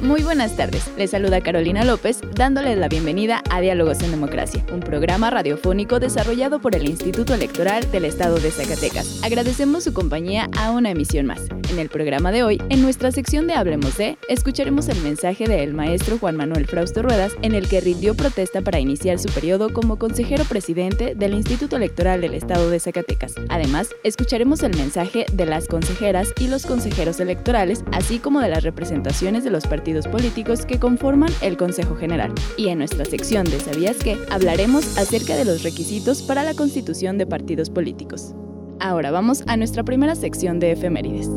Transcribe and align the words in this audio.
Muy 0.00 0.22
buenas 0.22 0.54
tardes, 0.54 0.88
les 0.96 1.10
saluda 1.10 1.40
Carolina 1.40 1.82
López 1.82 2.20
dándoles 2.36 2.78
la 2.78 2.88
bienvenida 2.88 3.42
a 3.50 3.60
Diálogos 3.60 4.00
en 4.04 4.12
Democracia, 4.12 4.64
un 4.72 4.78
programa 4.78 5.28
radiofónico 5.28 5.98
desarrollado 5.98 6.60
por 6.60 6.76
el 6.76 6.88
Instituto 6.88 7.34
Electoral 7.34 7.90
del 7.90 8.04
Estado 8.04 8.38
de 8.38 8.52
Zacatecas. 8.52 9.20
Agradecemos 9.24 9.82
su 9.82 9.92
compañía 9.92 10.48
a 10.56 10.70
una 10.70 10.90
emisión 10.90 11.26
más. 11.26 11.40
En 11.70 11.80
el 11.80 11.88
programa 11.88 12.30
de 12.30 12.44
hoy, 12.44 12.62
en 12.70 12.80
nuestra 12.80 13.10
sección 13.10 13.48
de 13.48 13.54
Hablemos 13.54 13.98
de, 13.98 14.16
escucharemos 14.28 14.88
el 14.88 15.00
mensaje 15.02 15.48
del 15.48 15.74
maestro 15.74 16.16
Juan 16.16 16.36
Manuel 16.36 16.66
Frausto 16.66 17.02
Ruedas 17.02 17.32
en 17.42 17.54
el 17.54 17.68
que 17.68 17.80
rindió 17.80 18.14
protesta 18.14 18.62
para 18.62 18.78
iniciar 18.78 19.18
su 19.18 19.28
periodo 19.30 19.72
como 19.72 19.98
consejero 19.98 20.44
presidente 20.44 21.16
del 21.16 21.34
Instituto 21.34 21.76
Electoral 21.76 22.20
del 22.20 22.34
Estado 22.34 22.70
de 22.70 22.78
Zacatecas. 22.78 23.34
Además, 23.48 23.90
escucharemos 24.04 24.62
el 24.62 24.76
mensaje 24.76 25.26
de 25.32 25.44
las 25.44 25.66
consejeras 25.66 26.32
y 26.38 26.46
los 26.46 26.66
consejeros 26.66 27.18
electorales, 27.18 27.84
así 27.92 28.20
como 28.20 28.40
de 28.40 28.48
las 28.48 28.62
representaciones 28.62 29.42
de 29.42 29.50
los 29.50 29.66
partidos 29.66 29.87
políticos 30.06 30.66
que 30.66 30.78
conforman 30.78 31.30
el 31.40 31.56
Consejo 31.56 31.96
General. 31.96 32.32
Y 32.56 32.68
en 32.68 32.78
nuestra 32.78 33.04
sección 33.04 33.44
de 33.44 33.58
¿Sabías 33.58 33.96
qué? 33.96 34.16
hablaremos 34.30 34.98
acerca 34.98 35.36
de 35.36 35.44
los 35.44 35.62
requisitos 35.62 36.22
para 36.22 36.42
la 36.44 36.54
constitución 36.54 37.18
de 37.18 37.26
partidos 37.26 37.70
políticos. 37.70 38.34
Ahora 38.80 39.10
vamos 39.10 39.42
a 39.46 39.56
nuestra 39.56 39.82
primera 39.82 40.14
sección 40.14 40.60
de 40.60 40.72
efemérides. 40.72 41.28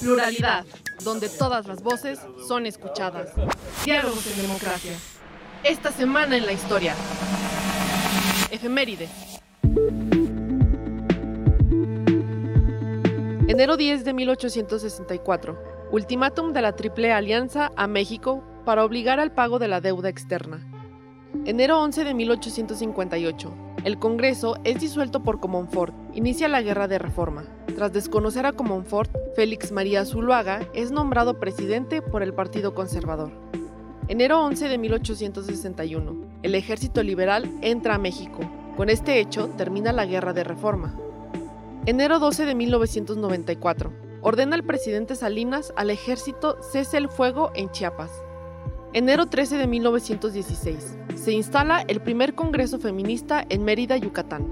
Pluralidad, 0.00 0.64
donde 1.04 1.28
todas 1.28 1.66
las 1.66 1.82
voces 1.82 2.20
son 2.48 2.66
escuchadas. 2.66 3.30
Diálogos 3.84 4.26
en 4.28 4.42
democracia. 4.42 4.92
Esta 5.64 5.92
semana 5.92 6.36
en 6.36 6.46
la 6.46 6.52
historia. 6.52 6.94
Efemérides. 8.50 9.10
Enero 13.52 13.76
10 13.76 14.06
de 14.06 14.14
1864. 14.14 15.58
Ultimátum 15.90 16.54
de 16.54 16.62
la 16.62 16.72
Triple 16.72 17.12
Alianza 17.12 17.70
a 17.76 17.86
México 17.86 18.42
para 18.64 18.82
obligar 18.82 19.20
al 19.20 19.30
pago 19.30 19.58
de 19.58 19.68
la 19.68 19.82
deuda 19.82 20.08
externa. 20.08 20.66
Enero 21.44 21.78
11 21.82 22.04
de 22.04 22.14
1858. 22.14 23.52
El 23.84 23.98
Congreso 23.98 24.56
es 24.64 24.80
disuelto 24.80 25.22
por 25.22 25.38
Comonfort. 25.38 25.92
Inicia 26.14 26.48
la 26.48 26.62
Guerra 26.62 26.88
de 26.88 26.98
Reforma. 26.98 27.44
Tras 27.76 27.92
desconocer 27.92 28.46
a 28.46 28.54
Comonfort, 28.54 29.10
Félix 29.36 29.70
María 29.70 30.06
Zuluaga 30.06 30.66
es 30.72 30.90
nombrado 30.90 31.38
presidente 31.38 32.00
por 32.00 32.22
el 32.22 32.32
Partido 32.32 32.74
Conservador. 32.74 33.32
Enero 34.08 34.42
11 34.44 34.66
de 34.66 34.78
1861. 34.78 36.16
El 36.42 36.54
Ejército 36.54 37.02
Liberal 37.02 37.52
entra 37.60 37.96
a 37.96 37.98
México. 37.98 38.40
Con 38.78 38.88
este 38.88 39.20
hecho 39.20 39.50
termina 39.58 39.92
la 39.92 40.06
Guerra 40.06 40.32
de 40.32 40.42
Reforma. 40.42 40.98
Enero 41.84 42.20
12 42.20 42.46
de 42.46 42.54
1994. 42.54 43.92
Ordena 44.20 44.54
el 44.54 44.62
presidente 44.62 45.16
Salinas 45.16 45.72
al 45.74 45.90
ejército 45.90 46.56
cese 46.62 46.96
el 46.96 47.08
fuego 47.08 47.50
en 47.56 47.72
Chiapas. 47.72 48.12
Enero 48.92 49.26
13 49.26 49.56
de 49.56 49.66
1916. 49.66 50.96
Se 51.16 51.32
instala 51.32 51.82
el 51.88 52.00
primer 52.00 52.36
Congreso 52.36 52.78
Feminista 52.78 53.44
en 53.48 53.64
Mérida, 53.64 53.96
Yucatán. 53.96 54.48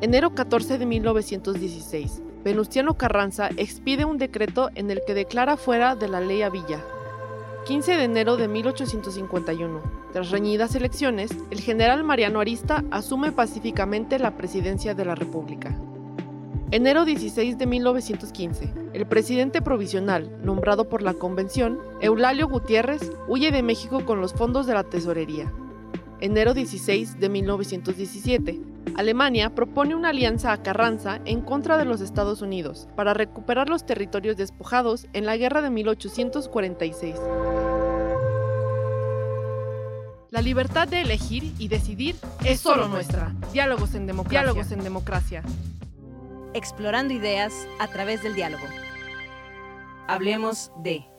Enero 0.00 0.34
14 0.34 0.78
de 0.78 0.86
1916. 0.86 2.22
Venustiano 2.42 2.94
Carranza 2.94 3.48
expide 3.56 4.04
un 4.04 4.18
decreto 4.18 4.70
en 4.74 4.90
el 4.90 5.00
que 5.06 5.14
declara 5.14 5.56
fuera 5.56 5.94
de 5.94 6.08
la 6.08 6.20
ley 6.20 6.42
a 6.42 6.50
Villa. 6.50 6.80
15 7.66 7.96
de 7.96 8.02
enero 8.02 8.36
de 8.36 8.48
1851. 8.48 9.80
Tras 10.12 10.32
reñidas 10.32 10.74
elecciones, 10.74 11.30
el 11.52 11.60
general 11.60 12.02
Mariano 12.02 12.40
Arista 12.40 12.82
asume 12.90 13.30
pacíficamente 13.30 14.18
la 14.18 14.36
presidencia 14.36 14.94
de 14.94 15.04
la 15.04 15.14
República. 15.14 15.78
Enero 16.72 17.04
16 17.04 17.58
de 17.58 17.66
1915, 17.66 18.72
el 18.94 19.04
presidente 19.06 19.60
provisional, 19.60 20.34
nombrado 20.42 20.88
por 20.88 21.02
la 21.02 21.12
Convención, 21.12 21.78
Eulalio 22.00 22.48
Gutiérrez, 22.48 23.12
huye 23.28 23.52
de 23.52 23.62
México 23.62 24.06
con 24.06 24.22
los 24.22 24.32
fondos 24.32 24.66
de 24.66 24.72
la 24.72 24.82
tesorería. 24.82 25.52
Enero 26.22 26.54
16 26.54 27.20
de 27.20 27.28
1917, 27.28 28.60
Alemania 28.96 29.54
propone 29.54 29.94
una 29.94 30.08
alianza 30.08 30.50
a 30.50 30.62
Carranza 30.62 31.20
en 31.26 31.42
contra 31.42 31.76
de 31.76 31.84
los 31.84 32.00
Estados 32.00 32.40
Unidos 32.40 32.88
para 32.96 33.12
recuperar 33.12 33.68
los 33.68 33.84
territorios 33.84 34.38
despojados 34.38 35.08
en 35.12 35.26
la 35.26 35.36
guerra 35.36 35.60
de 35.60 35.68
1846. 35.68 37.16
La 40.30 40.40
libertad 40.40 40.88
de 40.88 41.02
elegir 41.02 41.52
y 41.58 41.68
decidir 41.68 42.16
es 42.46 42.60
solo 42.60 42.88
nuestra. 42.88 43.34
Diálogos 43.52 43.94
en 43.94 44.06
democracia. 44.06 44.40
Diálogos 44.40 44.72
en 44.72 44.82
democracia 44.82 45.42
explorando 46.54 47.14
ideas 47.14 47.66
a 47.78 47.88
través 47.88 48.22
del 48.22 48.34
diálogo. 48.34 48.66
Hablemos 50.06 50.72
de... 50.76 51.11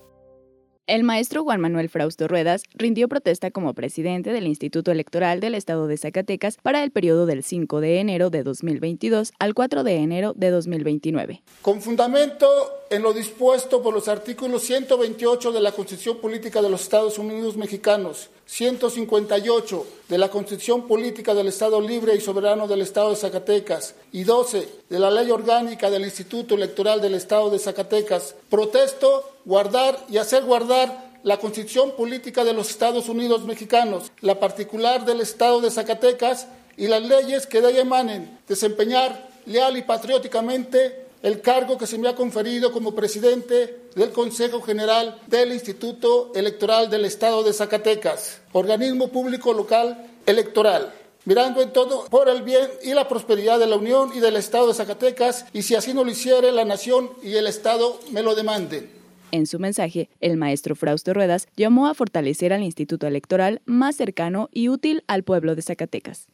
El 0.85 1.05
maestro 1.05 1.45
Juan 1.45 1.61
Manuel 1.61 1.87
Frausto 1.87 2.27
Ruedas 2.27 2.63
rindió 2.73 3.07
protesta 3.07 3.51
como 3.51 3.73
presidente 3.73 4.33
del 4.33 4.47
Instituto 4.47 4.91
Electoral 4.91 5.39
del 5.39 5.55
Estado 5.55 5.87
de 5.87 5.95
Zacatecas 5.95 6.57
para 6.61 6.83
el 6.83 6.91
periodo 6.91 7.25
del 7.25 7.41
5 7.41 7.79
de 7.79 8.01
enero 8.01 8.29
de 8.29 8.43
2022 8.43 9.31
al 9.39 9.53
4 9.53 9.85
de 9.85 9.95
enero 9.95 10.33
de 10.35 10.49
2029. 10.49 11.41
Con 11.61 11.81
fundamento 11.81 12.49
en 12.89 13.01
lo 13.01 13.13
dispuesto 13.13 13.81
por 13.81 13.93
los 13.93 14.09
artículos 14.09 14.63
128 14.63 15.53
de 15.53 15.61
la 15.61 15.71
Constitución 15.71 16.17
Política 16.17 16.61
de 16.61 16.69
los 16.69 16.81
Estados 16.81 17.17
Unidos 17.17 17.55
Mexicanos, 17.55 18.29
158 18.45 19.87
de 20.09 20.17
la 20.17 20.29
Constitución 20.29 20.85
Política 20.85 21.33
del 21.33 21.47
Estado 21.47 21.79
Libre 21.79 22.13
y 22.13 22.19
Soberano 22.19 22.67
del 22.67 22.81
Estado 22.81 23.11
de 23.11 23.15
Zacatecas 23.15 23.95
y 24.11 24.25
12 24.25 24.67
de 24.89 24.99
la 24.99 25.09
Ley 25.09 25.31
Orgánica 25.31 25.89
del 25.89 26.03
Instituto 26.03 26.55
Electoral 26.55 26.99
del 26.99 27.15
Estado 27.15 27.49
de 27.49 27.57
Zacatecas, 27.57 28.35
protesto 28.49 29.23
guardar 29.45 29.97
y 30.09 30.17
hacer 30.17 30.43
guardar 30.43 31.11
la 31.23 31.37
Constitución 31.37 31.91
Política 31.91 32.43
de 32.43 32.53
los 32.53 32.69
Estados 32.69 33.07
Unidos 33.07 33.45
Mexicanos, 33.45 34.11
la 34.21 34.39
particular 34.39 35.05
del 35.05 35.21
Estado 35.21 35.61
de 35.61 35.71
Zacatecas 35.71 36.47
y 36.75 36.87
las 36.87 37.01
leyes 37.01 37.47
que 37.47 37.61
de 37.61 37.71
ella 37.71 37.81
emanen, 37.81 38.39
desempeñar 38.47 39.29
leal 39.45 39.77
y 39.77 39.83
patrióticamente 39.83 41.07
el 41.21 41.39
cargo 41.39 41.77
que 41.77 41.87
se 41.87 41.97
me 41.97 42.09
ha 42.09 42.15
conferido 42.15 42.73
como 42.73 42.93
presidente 42.93 43.87
del 43.95 44.11
Consejo 44.11 44.61
General 44.61 45.21
del 45.27 45.53
Instituto 45.53 46.31
Electoral 46.35 46.89
del 46.89 47.05
Estado 47.05 47.43
de 47.43 47.53
Zacatecas, 47.53 48.41
organismo 48.51 49.07
público 49.07 49.53
local 49.53 50.09
electoral 50.25 50.93
mirando 51.25 51.61
en 51.61 51.71
todo 51.71 52.05
por 52.05 52.27
el 52.27 52.41
bien 52.41 52.69
y 52.81 52.93
la 52.93 53.07
prosperidad 53.07 53.59
de 53.59 53.67
la 53.67 53.77
Unión 53.77 54.11
y 54.13 54.19
del 54.19 54.35
Estado 54.35 54.67
de 54.67 54.73
Zacatecas, 54.73 55.45
y 55.53 55.61
si 55.61 55.75
así 55.75 55.93
no 55.93 56.03
lo 56.03 56.11
hiciere 56.11 56.51
la 56.51 56.65
Nación 56.65 57.11
y 57.21 57.35
el 57.35 57.47
Estado 57.47 57.97
me 58.11 58.23
lo 58.23 58.35
demanden. 58.35 59.02
En 59.33 59.47
su 59.47 59.57
mensaje, 59.57 60.11
el 60.21 60.37
maestro 60.37 60.75
Frausto 60.75 61.11
Ruedas 61.11 61.47
llamó 61.57 61.87
a 61.87 61.95
fortalecer 61.95 62.53
al 62.53 62.61
Instituto 62.61 63.07
Electoral 63.07 63.63
más 63.65 63.95
cercano 63.95 64.47
y 64.51 64.69
útil 64.69 65.03
al 65.07 65.23
pueblo 65.23 65.55
de 65.55 65.63
Zacatecas. 65.63 66.27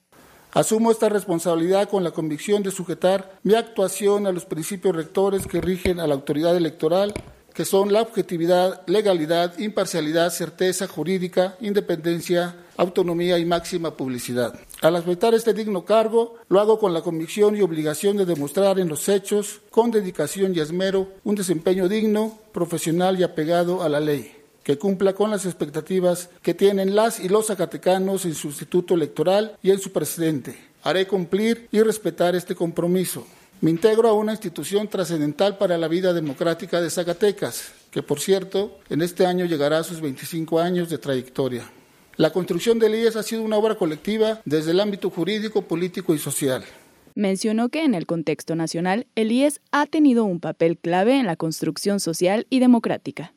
Asumo 0.51 0.91
esta 0.91 1.07
responsabilidad 1.07 1.87
con 1.87 2.03
la 2.03 2.11
convicción 2.11 2.61
de 2.61 2.71
sujetar 2.71 3.39
mi 3.43 3.55
actuación 3.55 4.27
a 4.27 4.33
los 4.33 4.43
principios 4.43 4.97
rectores 4.97 5.47
que 5.47 5.61
rigen 5.61 6.01
a 6.01 6.07
la 6.07 6.15
autoridad 6.15 6.57
electoral, 6.57 7.13
que 7.59 7.65
son 7.65 7.91
la 7.91 8.03
objetividad, 8.03 8.87
legalidad, 8.87 9.59
imparcialidad, 9.59 10.29
certeza 10.29 10.87
jurídica, 10.87 11.57
independencia, 11.59 12.55
autonomía 12.77 13.37
y 13.37 13.43
máxima 13.43 13.97
publicidad. 13.97 14.57
Al 14.81 14.95
aceptar 14.95 15.33
este 15.33 15.53
digno 15.53 15.83
cargo, 15.83 16.37
lo 16.47 16.61
hago 16.61 16.79
con 16.79 16.93
la 16.93 17.01
convicción 17.01 17.57
y 17.57 17.61
obligación 17.61 18.15
de 18.15 18.25
demostrar 18.25 18.79
en 18.79 18.87
los 18.87 19.09
hechos, 19.09 19.59
con 19.71 19.91
dedicación 19.91 20.55
y 20.55 20.61
esmero, 20.61 21.09
un 21.25 21.35
desempeño 21.35 21.89
digno, 21.89 22.39
profesional 22.53 23.19
y 23.19 23.23
apegado 23.23 23.83
a 23.83 23.89
la 23.89 23.99
ley 23.99 24.37
que 24.63 24.77
cumpla 24.77 25.13
con 25.13 25.29
las 25.29 25.45
expectativas 25.45 26.29
que 26.41 26.53
tienen 26.53 26.95
las 26.95 27.19
y 27.19 27.27
los 27.27 27.47
zacatecanos 27.47 28.23
en 28.23 28.35
su 28.35 28.47
instituto 28.47 28.93
electoral 28.93 29.57
y 29.61 29.71
en 29.71 29.79
su 29.79 29.91
presidente. 29.91 30.57
Haré 30.83 31.07
cumplir 31.07 31.67
y 31.73 31.81
respetar 31.81 32.37
este 32.37 32.55
compromiso. 32.55 33.25
Me 33.61 33.71
integro 33.71 34.07
a 34.07 34.13
una 34.13 34.31
institución 34.31 34.87
trascendental 34.87 35.57
para 35.57 35.77
la 35.77 35.89
vida 35.89 36.13
democrática 36.13 36.79
de 36.79 36.89
Zacatecas, 36.89 37.73
que 37.91 38.01
por 38.01 38.21
cierto, 38.21 38.79
en 38.89 39.01
este 39.01 39.25
año 39.25 39.43
llegará 39.45 39.79
a 39.79 39.83
sus 39.83 39.99
25 39.99 40.61
años 40.61 40.89
de 40.89 40.97
trayectoria. 40.97 41.69
La 42.15 42.31
construcción 42.31 42.79
del 42.79 42.95
IES 42.95 43.17
ha 43.17 43.23
sido 43.23 43.41
una 43.41 43.57
obra 43.57 43.75
colectiva 43.75 44.41
desde 44.45 44.71
el 44.71 44.79
ámbito 44.79 45.09
jurídico, 45.09 45.63
político 45.63 46.15
y 46.15 46.19
social. 46.19 46.63
Mencionó 47.15 47.67
que 47.67 47.83
en 47.83 47.95
el 47.95 48.05
contexto 48.05 48.55
nacional, 48.55 49.07
el 49.15 49.29
IES 49.29 49.59
ha 49.71 49.87
tenido 49.87 50.23
un 50.23 50.39
papel 50.39 50.77
clave 50.77 51.17
en 51.17 51.25
la 51.25 51.35
construcción 51.35 51.99
social 51.99 52.47
y 52.49 52.59
democrática. 52.59 53.33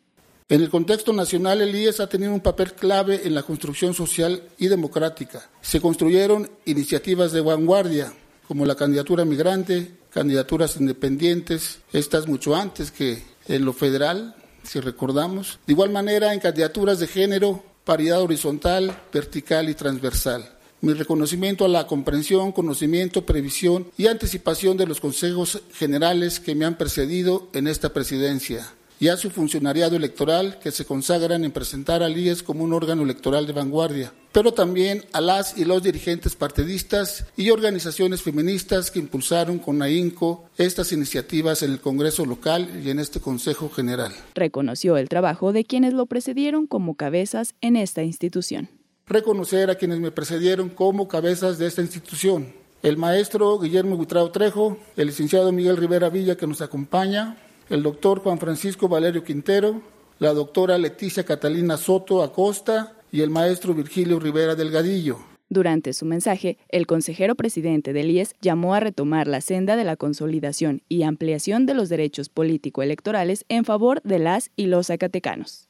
En 0.48 0.60
el 0.60 0.70
contexto 0.70 1.12
nacional, 1.12 1.62
el 1.62 1.74
IES 1.74 1.98
ha 1.98 2.06
tenido 2.06 2.32
un 2.32 2.40
papel 2.42 2.74
clave 2.74 3.22
en 3.24 3.34
la 3.34 3.42
construcción 3.42 3.92
social 3.92 4.44
y 4.56 4.68
democrática. 4.68 5.50
Se 5.62 5.80
construyeron 5.80 6.48
iniciativas 6.64 7.32
de 7.32 7.40
vanguardia, 7.40 8.12
como 8.46 8.66
la 8.66 8.76
candidatura 8.76 9.24
migrante, 9.24 10.01
candidaturas 10.12 10.76
independientes, 10.76 11.78
estas 11.92 12.26
mucho 12.26 12.54
antes 12.54 12.90
que 12.90 13.22
en 13.48 13.64
lo 13.64 13.72
federal, 13.72 14.34
si 14.62 14.80
recordamos. 14.80 15.58
De 15.66 15.72
igual 15.72 15.90
manera, 15.90 16.32
en 16.32 16.40
candidaturas 16.40 16.98
de 16.98 17.06
género, 17.06 17.64
paridad 17.84 18.22
horizontal, 18.22 18.96
vertical 19.12 19.68
y 19.68 19.74
transversal. 19.74 20.58
Mi 20.80 20.94
reconocimiento 20.94 21.64
a 21.64 21.68
la 21.68 21.86
comprensión, 21.86 22.52
conocimiento, 22.52 23.24
previsión 23.24 23.86
y 23.96 24.08
anticipación 24.08 24.76
de 24.76 24.86
los 24.86 25.00
consejos 25.00 25.62
generales 25.74 26.40
que 26.40 26.54
me 26.54 26.64
han 26.64 26.76
precedido 26.76 27.48
en 27.52 27.68
esta 27.68 27.92
presidencia 27.92 28.72
y 29.02 29.08
a 29.08 29.16
su 29.16 29.30
funcionariado 29.30 29.96
electoral 29.96 30.60
que 30.60 30.70
se 30.70 30.84
consagran 30.84 31.42
en 31.42 31.50
presentar 31.50 32.04
al 32.04 32.16
IES 32.16 32.44
como 32.44 32.62
un 32.62 32.72
órgano 32.72 33.02
electoral 33.02 33.48
de 33.48 33.52
vanguardia, 33.52 34.12
pero 34.30 34.52
también 34.52 35.04
a 35.12 35.20
las 35.20 35.58
y 35.58 35.64
los 35.64 35.82
dirigentes 35.82 36.36
partidistas 36.36 37.26
y 37.36 37.50
organizaciones 37.50 38.22
feministas 38.22 38.92
que 38.92 39.00
impulsaron 39.00 39.58
con 39.58 39.82
AINCO 39.82 40.44
estas 40.56 40.92
iniciativas 40.92 41.64
en 41.64 41.72
el 41.72 41.80
Congreso 41.80 42.24
local 42.24 42.80
y 42.80 42.90
en 42.90 43.00
este 43.00 43.18
Consejo 43.18 43.70
General. 43.70 44.12
Reconoció 44.36 44.96
el 44.96 45.08
trabajo 45.08 45.52
de 45.52 45.64
quienes 45.64 45.94
lo 45.94 46.06
precedieron 46.06 46.68
como 46.68 46.94
cabezas 46.94 47.56
en 47.60 47.74
esta 47.74 48.04
institución. 48.04 48.68
Reconocer 49.08 49.68
a 49.68 49.74
quienes 49.74 49.98
me 49.98 50.12
precedieron 50.12 50.68
como 50.68 51.08
cabezas 51.08 51.58
de 51.58 51.66
esta 51.66 51.82
institución. 51.82 52.54
El 52.84 52.98
maestro 52.98 53.58
Guillermo 53.58 53.96
Butrao 53.96 54.30
Trejo, 54.30 54.78
el 54.96 55.08
licenciado 55.08 55.50
Miguel 55.50 55.76
Rivera 55.76 56.08
Villa 56.08 56.36
que 56.36 56.46
nos 56.46 56.62
acompaña, 56.62 57.36
el 57.72 57.82
doctor 57.82 58.20
Juan 58.20 58.38
Francisco 58.38 58.86
Valerio 58.86 59.24
Quintero, 59.24 59.80
la 60.18 60.34
doctora 60.34 60.76
Leticia 60.76 61.24
Catalina 61.24 61.78
Soto 61.78 62.22
Acosta 62.22 62.98
y 63.10 63.22
el 63.22 63.30
maestro 63.30 63.72
Virgilio 63.72 64.20
Rivera 64.20 64.54
Delgadillo. 64.54 65.18
Durante 65.48 65.94
su 65.94 66.04
mensaje, 66.04 66.58
el 66.68 66.86
consejero 66.86 67.34
presidente 67.34 67.94
del 67.94 68.10
IES 68.10 68.34
llamó 68.42 68.74
a 68.74 68.80
retomar 68.80 69.26
la 69.26 69.40
senda 69.40 69.76
de 69.76 69.84
la 69.84 69.96
consolidación 69.96 70.82
y 70.90 71.02
ampliación 71.02 71.64
de 71.64 71.72
los 71.72 71.88
derechos 71.88 72.28
político-electorales 72.28 73.46
en 73.48 73.64
favor 73.64 74.02
de 74.02 74.18
las 74.18 74.50
y 74.54 74.66
los 74.66 74.88
zacatecanos. 74.88 75.68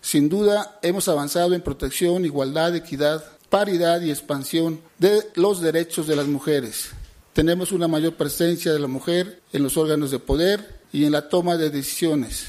Sin 0.00 0.28
duda, 0.28 0.78
hemos 0.82 1.08
avanzado 1.08 1.54
en 1.54 1.62
protección, 1.62 2.24
igualdad, 2.24 2.74
equidad, 2.74 3.24
paridad 3.48 4.00
y 4.02 4.10
expansión 4.10 4.80
de 4.98 5.20
los 5.36 5.60
derechos 5.60 6.08
de 6.08 6.16
las 6.16 6.26
mujeres. 6.26 6.90
Tenemos 7.32 7.70
una 7.70 7.88
mayor 7.88 8.14
presencia 8.14 8.72
de 8.72 8.80
la 8.80 8.88
mujer 8.88 9.40
en 9.52 9.62
los 9.62 9.76
órganos 9.76 10.10
de 10.10 10.18
poder 10.18 10.83
y 10.94 11.04
en 11.04 11.12
la 11.12 11.28
toma 11.28 11.56
de 11.56 11.70
decisiones. 11.70 12.46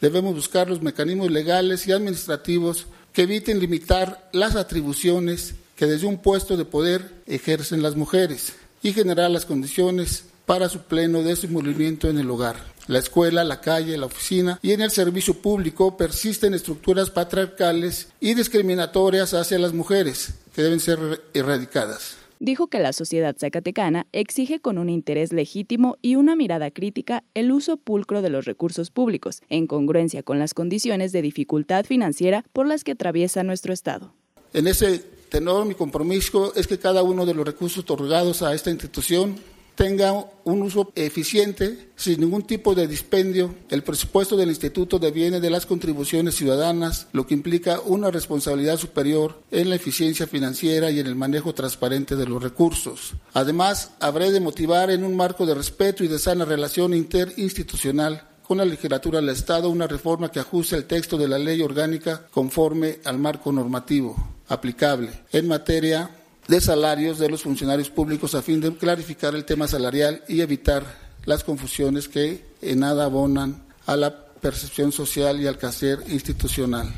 Debemos 0.00 0.34
buscar 0.34 0.68
los 0.68 0.82
mecanismos 0.82 1.30
legales 1.30 1.86
y 1.86 1.92
administrativos 1.92 2.88
que 3.12 3.22
eviten 3.22 3.60
limitar 3.60 4.28
las 4.32 4.56
atribuciones 4.56 5.54
que 5.76 5.86
desde 5.86 6.08
un 6.08 6.18
puesto 6.18 6.56
de 6.56 6.64
poder 6.64 7.08
ejercen 7.28 7.82
las 7.82 7.94
mujeres 7.94 8.54
y 8.82 8.92
generar 8.92 9.30
las 9.30 9.46
condiciones 9.46 10.24
para 10.46 10.68
su 10.68 10.80
pleno 10.80 11.22
desenvolvimiento 11.22 12.10
en 12.10 12.18
el 12.18 12.28
hogar. 12.28 12.56
La 12.88 12.98
escuela, 12.98 13.44
la 13.44 13.60
calle, 13.60 13.96
la 13.96 14.06
oficina 14.06 14.58
y 14.62 14.72
en 14.72 14.80
el 14.80 14.90
servicio 14.90 15.34
público 15.34 15.96
persisten 15.96 16.54
estructuras 16.54 17.10
patriarcales 17.10 18.08
y 18.18 18.34
discriminatorias 18.34 19.32
hacia 19.32 19.60
las 19.60 19.72
mujeres 19.72 20.30
que 20.56 20.62
deben 20.62 20.80
ser 20.80 21.22
erradicadas 21.34 22.16
dijo 22.38 22.68
que 22.68 22.78
la 22.78 22.92
sociedad 22.92 23.36
zacatecana 23.38 24.06
exige 24.12 24.60
con 24.60 24.78
un 24.78 24.88
interés 24.88 25.32
legítimo 25.32 25.96
y 26.02 26.16
una 26.16 26.36
mirada 26.36 26.70
crítica 26.70 27.24
el 27.34 27.52
uso 27.52 27.76
pulcro 27.76 28.22
de 28.22 28.30
los 28.30 28.44
recursos 28.44 28.90
públicos, 28.90 29.42
en 29.48 29.66
congruencia 29.66 30.22
con 30.22 30.38
las 30.38 30.54
condiciones 30.54 31.12
de 31.12 31.22
dificultad 31.22 31.84
financiera 31.84 32.44
por 32.52 32.66
las 32.66 32.84
que 32.84 32.92
atraviesa 32.92 33.42
nuestro 33.42 33.72
Estado. 33.72 34.12
En 34.52 34.66
ese 34.66 34.98
tenor, 35.28 35.66
mi 35.66 35.74
compromiso 35.74 36.54
es 36.54 36.66
que 36.66 36.78
cada 36.78 37.02
uno 37.02 37.26
de 37.26 37.34
los 37.34 37.46
recursos 37.46 37.78
otorgados 37.78 38.42
a 38.42 38.54
esta 38.54 38.70
institución 38.70 39.36
tenga 39.76 40.12
un 40.44 40.62
uso 40.62 40.90
eficiente, 40.96 41.90
sin 41.96 42.20
ningún 42.20 42.42
tipo 42.42 42.74
de 42.74 42.88
dispendio. 42.88 43.54
El 43.68 43.82
presupuesto 43.82 44.36
del 44.36 44.48
instituto 44.48 44.98
deviene 44.98 45.38
de 45.38 45.50
las 45.50 45.66
contribuciones 45.66 46.34
ciudadanas, 46.34 47.06
lo 47.12 47.26
que 47.26 47.34
implica 47.34 47.80
una 47.80 48.10
responsabilidad 48.10 48.78
superior 48.78 49.40
en 49.50 49.68
la 49.68 49.76
eficiencia 49.76 50.26
financiera 50.26 50.90
y 50.90 50.98
en 50.98 51.06
el 51.06 51.14
manejo 51.14 51.54
transparente 51.54 52.16
de 52.16 52.26
los 52.26 52.42
recursos. 52.42 53.12
Además, 53.34 53.92
habré 54.00 54.32
de 54.32 54.40
motivar 54.40 54.90
en 54.90 55.04
un 55.04 55.14
marco 55.14 55.44
de 55.44 55.54
respeto 55.54 56.02
y 56.02 56.08
de 56.08 56.18
sana 56.18 56.46
relación 56.46 56.94
interinstitucional 56.94 58.26
con 58.42 58.58
la 58.58 58.64
legislatura 58.64 59.20
del 59.20 59.28
Estado 59.28 59.68
una 59.68 59.86
reforma 59.86 60.30
que 60.30 60.40
ajuste 60.40 60.76
el 60.76 60.86
texto 60.86 61.18
de 61.18 61.28
la 61.28 61.38
ley 61.38 61.60
orgánica 61.60 62.26
conforme 62.30 63.00
al 63.04 63.18
marco 63.18 63.52
normativo 63.52 64.36
aplicable 64.48 65.10
en 65.32 65.48
materia 65.48 66.10
de 66.48 66.60
salarios 66.60 67.18
de 67.18 67.28
los 67.28 67.42
funcionarios 67.42 67.90
públicos 67.90 68.34
a 68.34 68.42
fin 68.42 68.60
de 68.60 68.74
clarificar 68.74 69.34
el 69.34 69.44
tema 69.44 69.66
salarial 69.66 70.22
y 70.28 70.40
evitar 70.40 70.84
las 71.24 71.42
confusiones 71.42 72.08
que 72.08 72.44
en 72.62 72.80
nada 72.80 73.04
abonan 73.04 73.64
a 73.86 73.96
la 73.96 74.26
percepción 74.40 74.92
social 74.92 75.40
y 75.40 75.46
al 75.46 75.58
quehacer 75.58 75.98
institucional. 76.08 76.92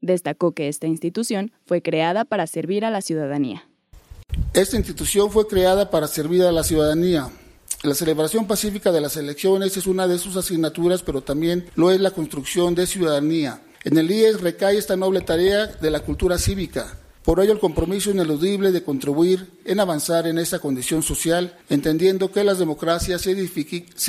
Destacó 0.00 0.52
que 0.52 0.68
esta 0.68 0.86
institución 0.86 1.52
fue 1.66 1.82
creada 1.82 2.24
para 2.24 2.46
servir 2.46 2.84
a 2.84 2.90
la 2.90 3.02
ciudadanía. 3.02 3.66
Esta 4.54 4.76
institución 4.76 5.30
fue 5.30 5.46
creada 5.46 5.90
para 5.90 6.06
servir 6.06 6.44
a 6.44 6.52
la 6.52 6.64
ciudadanía. 6.64 7.28
La 7.82 7.94
celebración 7.94 8.46
pacífica 8.46 8.92
de 8.92 9.00
las 9.00 9.16
elecciones 9.16 9.76
es 9.76 9.86
una 9.86 10.06
de 10.06 10.18
sus 10.18 10.36
asignaturas, 10.36 11.02
pero 11.02 11.22
también 11.22 11.66
lo 11.74 11.90
es 11.90 12.00
la 12.00 12.12
construcción 12.12 12.74
de 12.74 12.86
ciudadanía. 12.86 13.60
En 13.84 13.96
el 13.96 14.10
IES 14.10 14.40
recae 14.40 14.76
esta 14.76 14.96
noble 14.96 15.22
tarea 15.22 15.66
de 15.66 15.90
la 15.90 16.00
cultura 16.00 16.38
cívica, 16.38 16.98
por 17.24 17.40
ello, 17.40 17.52
el 17.52 17.58
compromiso 17.58 18.10
ineludible 18.10 18.72
de 18.72 18.82
contribuir 18.82 19.50
en 19.64 19.80
avanzar 19.80 20.26
en 20.26 20.38
esa 20.38 20.58
condición 20.58 21.02
social, 21.02 21.56
entendiendo 21.68 22.32
que 22.32 22.44
las 22.44 22.58
democracias 22.58 23.22
se, 23.22 23.32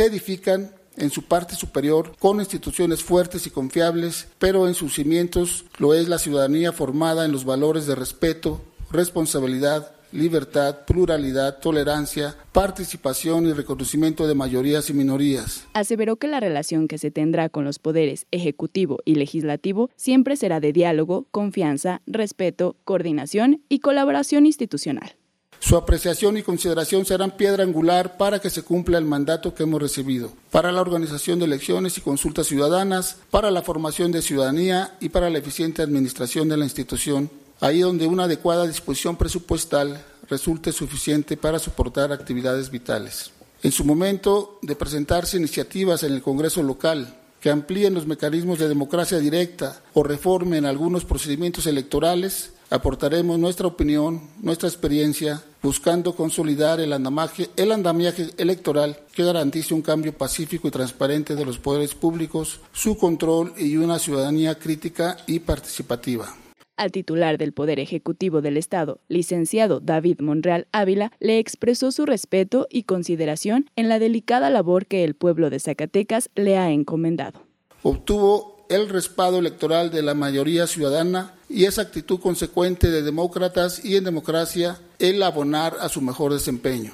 edifican 0.05 0.71
en 0.97 1.09
su 1.09 1.23
parte 1.23 1.55
superior 1.55 2.15
con 2.19 2.39
instituciones 2.39 3.03
fuertes 3.03 3.45
y 3.47 3.49
confiables, 3.49 4.27
pero 4.39 4.67
en 4.67 4.73
sus 4.73 4.95
cimientos 4.95 5.65
lo 5.77 5.93
es 5.93 6.07
la 6.07 6.19
ciudadanía 6.19 6.71
formada 6.71 7.25
en 7.25 7.31
los 7.31 7.43
valores 7.43 7.85
de 7.85 7.95
respeto, 7.95 8.61
responsabilidad, 8.91 9.93
libertad, 10.11 10.85
pluralidad, 10.85 11.59
tolerancia, 11.59 12.35
participación 12.51 13.47
y 13.47 13.53
reconocimiento 13.53 14.27
de 14.27 14.35
mayorías 14.35 14.89
y 14.89 14.93
minorías. 14.93 15.65
Aseveró 15.73 16.17
que 16.17 16.27
la 16.27 16.39
relación 16.39 16.87
que 16.87 16.97
se 16.97 17.11
tendrá 17.11 17.49
con 17.49 17.65
los 17.65 17.79
poderes 17.79 18.27
ejecutivo 18.31 18.99
y 19.05 19.15
legislativo 19.15 19.89
siempre 19.95 20.35
será 20.35 20.59
de 20.59 20.73
diálogo, 20.73 21.27
confianza, 21.31 22.01
respeto, 22.05 22.75
coordinación 22.83 23.61
y 23.69 23.79
colaboración 23.79 24.45
institucional. 24.45 25.15
Su 25.61 25.77
apreciación 25.77 26.37
y 26.37 26.41
consideración 26.41 27.05
serán 27.05 27.37
piedra 27.37 27.63
angular 27.63 28.17
para 28.17 28.39
que 28.39 28.49
se 28.49 28.63
cumpla 28.63 28.97
el 28.97 29.05
mandato 29.05 29.53
que 29.53 29.61
hemos 29.61 29.79
recibido, 29.79 30.33
para 30.49 30.71
la 30.71 30.81
organización 30.81 31.37
de 31.37 31.45
elecciones 31.45 31.99
y 31.99 32.01
consultas 32.01 32.47
ciudadanas, 32.47 33.17
para 33.29 33.51
la 33.51 33.61
formación 33.61 34.11
de 34.11 34.23
ciudadanía 34.23 34.97
y 34.99 35.09
para 35.09 35.29
la 35.29 35.37
eficiente 35.37 35.83
administración 35.83 36.49
de 36.49 36.57
la 36.57 36.65
institución 36.65 37.29
ahí 37.61 37.79
donde 37.79 38.07
una 38.07 38.25
adecuada 38.25 38.67
disposición 38.67 39.15
presupuestal 39.15 40.03
resulte 40.29 40.71
suficiente 40.71 41.37
para 41.37 41.59
soportar 41.59 42.11
actividades 42.11 42.69
vitales. 42.69 43.31
En 43.63 43.71
su 43.71 43.85
momento 43.85 44.59
de 44.61 44.75
presentarse 44.75 45.37
iniciativas 45.37 46.03
en 46.03 46.13
el 46.13 46.21
Congreso 46.21 46.63
local 46.63 47.17
que 47.39 47.49
amplíen 47.49 47.93
los 47.93 48.07
mecanismos 48.07 48.59
de 48.59 48.67
democracia 48.67 49.19
directa 49.19 49.81
o 49.93 50.03
reformen 50.03 50.65
algunos 50.65 51.05
procedimientos 51.05 51.65
electorales, 51.65 52.53
aportaremos 52.69 53.37
nuestra 53.37 53.67
opinión, 53.67 54.29
nuestra 54.41 54.69
experiencia, 54.69 55.43
buscando 55.61 56.15
consolidar 56.15 56.79
el 56.79 56.93
andamiaje, 56.93 57.49
el 57.55 57.71
andamiaje 57.71 58.29
electoral 58.37 58.99
que 59.11 59.23
garantice 59.23 59.73
un 59.73 59.81
cambio 59.81 60.17
pacífico 60.17 60.67
y 60.67 60.71
transparente 60.71 61.35
de 61.35 61.45
los 61.45 61.59
poderes 61.59 61.93
públicos, 61.93 62.59
su 62.73 62.97
control 62.97 63.53
y 63.57 63.75
una 63.77 63.99
ciudadanía 63.99 64.57
crítica 64.57 65.17
y 65.27 65.39
participativa. 65.39 66.35
Al 66.81 66.91
titular 66.91 67.37
del 67.37 67.53
Poder 67.53 67.79
Ejecutivo 67.79 68.41
del 68.41 68.57
Estado, 68.57 69.01
licenciado 69.07 69.79
David 69.79 70.19
Monreal 70.19 70.65
Ávila, 70.71 71.11
le 71.19 71.37
expresó 71.37 71.91
su 71.91 72.07
respeto 72.07 72.65
y 72.71 72.85
consideración 72.85 73.69
en 73.75 73.87
la 73.87 73.99
delicada 73.99 74.49
labor 74.49 74.87
que 74.87 75.03
el 75.03 75.13
pueblo 75.13 75.51
de 75.51 75.59
Zacatecas 75.59 76.31
le 76.33 76.57
ha 76.57 76.71
encomendado. 76.71 77.43
Obtuvo 77.83 78.65
el 78.67 78.89
respaldo 78.89 79.37
electoral 79.37 79.91
de 79.91 80.01
la 80.01 80.15
mayoría 80.15 80.65
ciudadana 80.65 81.35
y 81.47 81.65
esa 81.65 81.83
actitud 81.83 82.19
consecuente 82.19 82.89
de 82.89 83.03
demócratas 83.03 83.85
y 83.85 83.95
en 83.95 84.03
democracia 84.03 84.79
el 84.97 85.21
abonar 85.21 85.77
a 85.81 85.87
su 85.87 86.01
mejor 86.01 86.33
desempeño. 86.33 86.93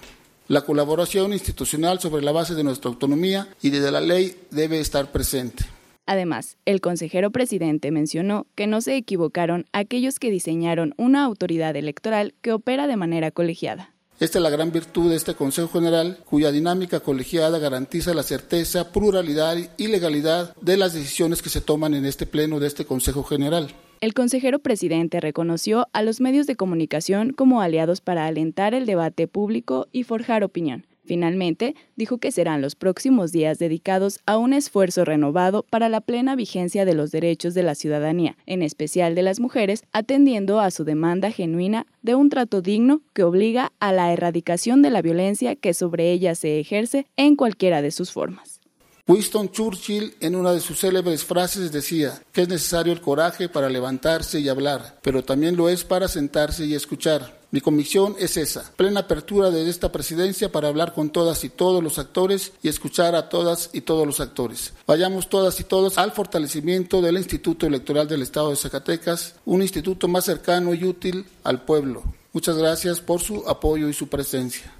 La 0.49 0.63
colaboración 0.63 1.31
institucional 1.31 2.01
sobre 2.01 2.25
la 2.25 2.33
base 2.33 2.55
de 2.55 2.65
nuestra 2.65 2.89
autonomía 2.89 3.47
y 3.61 3.69
de 3.69 3.89
la 3.89 4.01
ley 4.01 4.35
debe 4.51 4.81
estar 4.81 5.13
presente. 5.13 5.76
Además, 6.07 6.57
el 6.65 6.79
consejero 6.79 7.31
presidente 7.31 7.91
mencionó 7.91 8.47
que 8.55 8.65
no 8.65 8.79
se 8.79 8.95
equivocaron 8.95 9.65
aquellos 9.73 10.19
que 10.19 10.31
diseñaron 10.31 10.93
una 10.97 11.23
autoridad 11.23 11.75
electoral 11.75 12.33
que 12.41 12.53
opera 12.53 12.87
de 12.87 12.95
manera 12.95 13.29
colegiada. 13.29 13.93
Esta 14.19 14.39
es 14.39 14.43
la 14.43 14.49
gran 14.49 14.71
virtud 14.71 15.11
de 15.11 15.17
este 15.17 15.35
Consejo 15.35 15.67
General, 15.67 16.17
cuya 16.25 16.51
dinámica 16.51 17.01
colegiada 17.01 17.59
garantiza 17.59 18.15
la 18.15 18.23
certeza, 18.23 18.91
pluralidad 18.91 19.57
y 19.77 19.87
legalidad 19.87 20.55
de 20.59 20.77
las 20.77 20.93
decisiones 20.93 21.43
que 21.43 21.49
se 21.49 21.61
toman 21.61 21.93
en 21.93 22.05
este 22.05 22.25
pleno 22.25 22.59
de 22.59 22.67
este 22.67 22.85
Consejo 22.85 23.23
General. 23.23 23.67
El 23.99 24.13
consejero 24.13 24.59
presidente 24.59 25.19
reconoció 25.19 25.87
a 25.91 26.03
los 26.03 26.21
medios 26.21 26.47
de 26.47 26.55
comunicación 26.55 27.33
como 27.33 27.61
aliados 27.61 27.99
para 27.99 28.27
alentar 28.27 28.73
el 28.73 28.85
debate 28.85 29.27
público 29.27 29.87
y 29.91 30.03
forjar 30.03 30.43
opinión. 30.43 30.85
Finalmente, 31.07 31.73
dijo 31.95 32.17
que 32.17 32.33
serán 32.33 32.61
los 32.61 32.75
próximos 32.75 33.31
días 33.31 33.59
dedicados 33.59 34.19
a 34.25 34.37
un 34.37 34.51
esfuerzo 34.51 35.05
renovado 35.05 35.63
para 35.69 35.87
la 35.87 36.01
plena 36.01 36.35
vigencia 36.35 36.83
de 36.83 36.93
los 36.93 37.11
derechos 37.11 37.53
de 37.53 37.63
la 37.63 37.75
ciudadanía, 37.75 38.35
en 38.45 38.61
especial 38.61 39.15
de 39.15 39.21
las 39.23 39.39
mujeres, 39.39 39.85
atendiendo 39.93 40.59
a 40.59 40.69
su 40.69 40.83
demanda 40.83 41.31
genuina 41.31 41.87
de 42.01 42.15
un 42.15 42.29
trato 42.29 42.61
digno 42.61 43.01
que 43.13 43.23
obliga 43.23 43.71
a 43.79 43.93
la 43.93 44.11
erradicación 44.11 44.81
de 44.81 44.89
la 44.89 45.01
violencia 45.01 45.55
que 45.55 45.73
sobre 45.73 46.11
ellas 46.11 46.39
se 46.39 46.59
ejerce 46.59 47.07
en 47.15 47.37
cualquiera 47.37 47.81
de 47.81 47.91
sus 47.91 48.11
formas. 48.11 48.59
Winston 49.07 49.49
Churchill 49.49 50.13
en 50.19 50.35
una 50.35 50.51
de 50.51 50.59
sus 50.59 50.79
célebres 50.79 51.23
frases 51.23 51.71
decía 51.71 52.21
que 52.33 52.41
es 52.41 52.49
necesario 52.49 52.91
el 52.91 52.99
coraje 52.99 53.47
para 53.47 53.69
levantarse 53.69 54.41
y 54.41 54.49
hablar, 54.49 54.99
pero 55.01 55.23
también 55.23 55.55
lo 55.55 55.69
es 55.69 55.85
para 55.85 56.09
sentarse 56.09 56.65
y 56.65 56.73
escuchar. 56.73 57.36
Mi 57.49 57.61
comisión 57.61 58.15
es 58.19 58.35
esa, 58.35 58.71
plena 58.75 59.01
apertura 59.01 59.51
de 59.51 59.69
esta 59.69 59.91
presidencia 59.91 60.51
para 60.51 60.67
hablar 60.67 60.93
con 60.93 61.09
todas 61.09 61.43
y 61.43 61.49
todos 61.49 61.81
los 61.83 61.97
actores 61.97 62.51
y 62.61 62.67
escuchar 62.67 63.15
a 63.15 63.29
todas 63.29 63.69
y 63.73 63.81
todos 63.81 64.05
los 64.05 64.19
actores. 64.19 64.73
Vayamos 64.85 65.29
todas 65.29 65.59
y 65.59 65.63
todos 65.63 65.97
al 65.97 66.11
fortalecimiento 66.11 67.01
del 67.01 67.17
Instituto 67.17 67.65
Electoral 67.65 68.07
del 68.07 68.21
Estado 68.21 68.49
de 68.49 68.57
Zacatecas, 68.57 69.35
un 69.45 69.61
instituto 69.61 70.07
más 70.07 70.25
cercano 70.25 70.73
y 70.73 70.83
útil 70.83 71.25
al 71.43 71.63
pueblo. 71.63 72.03
Muchas 72.33 72.57
gracias 72.57 72.99
por 72.99 73.21
su 73.21 73.47
apoyo 73.47 73.87
y 73.87 73.93
su 73.93 74.07
presencia. 74.07 74.73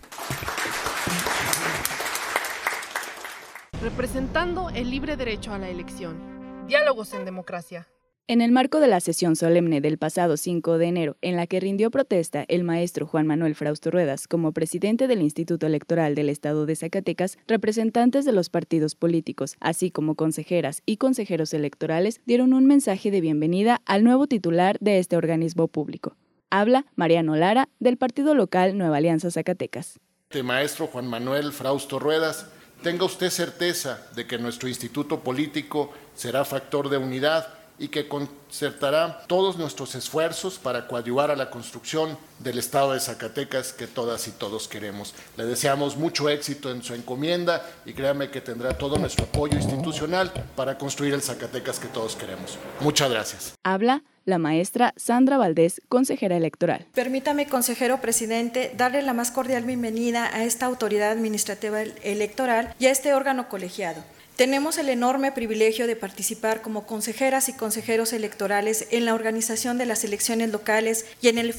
representando 3.81 4.69
el 4.69 4.89
libre 4.89 5.15
derecho 5.15 5.53
a 5.53 5.57
la 5.57 5.69
elección. 5.69 6.67
Diálogos 6.67 7.13
en 7.13 7.25
democracia. 7.25 7.87
En 8.29 8.41
el 8.41 8.51
marco 8.51 8.81
de 8.81 8.87
la 8.87 8.99
sesión 8.99 9.37
solemne 9.37 9.79
del 9.79 9.97
pasado 9.97 10.35
5 10.35 10.77
de 10.77 10.87
enero, 10.87 11.15
en 11.21 11.37
la 11.37 11.47
que 11.47 11.61
rindió 11.61 11.89
protesta 11.89 12.43
el 12.49 12.65
maestro 12.65 13.07
Juan 13.07 13.25
Manuel 13.25 13.55
Frausto 13.55 13.89
Ruedas 13.89 14.27
como 14.27 14.51
presidente 14.51 15.07
del 15.07 15.21
Instituto 15.21 15.65
Electoral 15.65 16.13
del 16.13 16.27
Estado 16.27 16.65
de 16.65 16.75
Zacatecas, 16.75 17.37
representantes 17.47 18.25
de 18.25 18.33
los 18.33 18.49
partidos 18.49 18.95
políticos, 18.95 19.55
así 19.61 19.91
como 19.91 20.15
consejeras 20.15 20.81
y 20.85 20.97
consejeros 20.97 21.53
electorales, 21.53 22.19
dieron 22.25 22.53
un 22.53 22.65
mensaje 22.65 23.11
de 23.11 23.21
bienvenida 23.21 23.81
al 23.85 24.03
nuevo 24.03 24.27
titular 24.27 24.75
de 24.81 24.99
este 24.99 25.15
organismo 25.15 25.69
público. 25.69 26.17
Habla 26.49 26.85
Mariano 26.97 27.37
Lara, 27.37 27.69
del 27.79 27.95
partido 27.95 28.35
local 28.35 28.77
Nueva 28.77 28.97
Alianza 28.97 29.31
Zacatecas. 29.31 30.01
El 30.31 30.43
maestro 30.43 30.87
Juan 30.87 31.07
Manuel 31.07 31.53
Frausto 31.53 31.97
Ruedas 31.97 32.47
Tenga 32.83 33.05
usted 33.05 33.31
certeza 33.31 34.07
de 34.15 34.27
que 34.27 34.37
nuestro 34.37 34.69
instituto 34.69 35.21
político 35.21 35.91
será 36.13 36.45
factor 36.45 36.89
de 36.89 36.97
unidad 36.97 37.56
y 37.79 37.89
que 37.89 38.07
concertará 38.07 39.23
todos 39.27 39.57
nuestros 39.57 39.95
esfuerzos 39.95 40.57
para 40.57 40.87
coadyuvar 40.87 41.31
a 41.31 41.35
la 41.35 41.49
construcción 41.49 42.17
del 42.39 42.57
Estado 42.57 42.93
de 42.93 42.99
Zacatecas 42.99 43.73
que 43.73 43.87
todas 43.87 44.27
y 44.27 44.31
todos 44.31 44.67
queremos. 44.67 45.13
Le 45.37 45.45
deseamos 45.45 45.97
mucho 45.97 46.29
éxito 46.29 46.71
en 46.71 46.83
su 46.83 46.93
encomienda 46.93 47.65
y 47.85 47.93
créame 47.93 48.29
que 48.29 48.41
tendrá 48.41 48.77
todo 48.77 48.97
nuestro 48.97 49.25
apoyo 49.25 49.57
institucional 49.57 50.31
para 50.55 50.77
construir 50.77 51.13
el 51.13 51.21
Zacatecas 51.21 51.79
que 51.79 51.87
todos 51.87 52.15
queremos. 52.15 52.57
Muchas 52.79 53.09
gracias. 53.09 53.53
Habla 53.63 54.03
la 54.25 54.37
maestra 54.37 54.93
Sandra 54.97 55.37
Valdés, 55.37 55.81
consejera 55.87 56.35
electoral. 56.35 56.85
Permítame, 56.93 57.47
consejero 57.47 58.01
presidente, 58.01 58.73
darle 58.75 59.01
la 59.01 59.13
más 59.13 59.31
cordial 59.31 59.63
bienvenida 59.63 60.29
a 60.33 60.43
esta 60.43 60.65
autoridad 60.65 61.11
administrativa 61.11 61.81
electoral 61.81 62.75
y 62.77 62.87
a 62.87 62.91
este 62.91 63.13
órgano 63.13 63.47
colegiado. 63.47 64.03
Tenemos 64.37 64.77
el 64.77 64.89
enorme 64.89 65.31
privilegio 65.31 65.87
de 65.87 65.95
participar 65.95 66.61
como 66.61 66.85
consejeras 66.85 67.49
y 67.49 67.53
consejeros 67.53 68.13
electorales 68.13 68.85
en 68.91 69.05
la 69.05 69.15
organización 69.15 69.79
de 69.79 69.87
las 69.87 70.03
elecciones 70.03 70.51
locales 70.51 71.07
y 71.23 71.29
en 71.29 71.39
el 71.39 71.53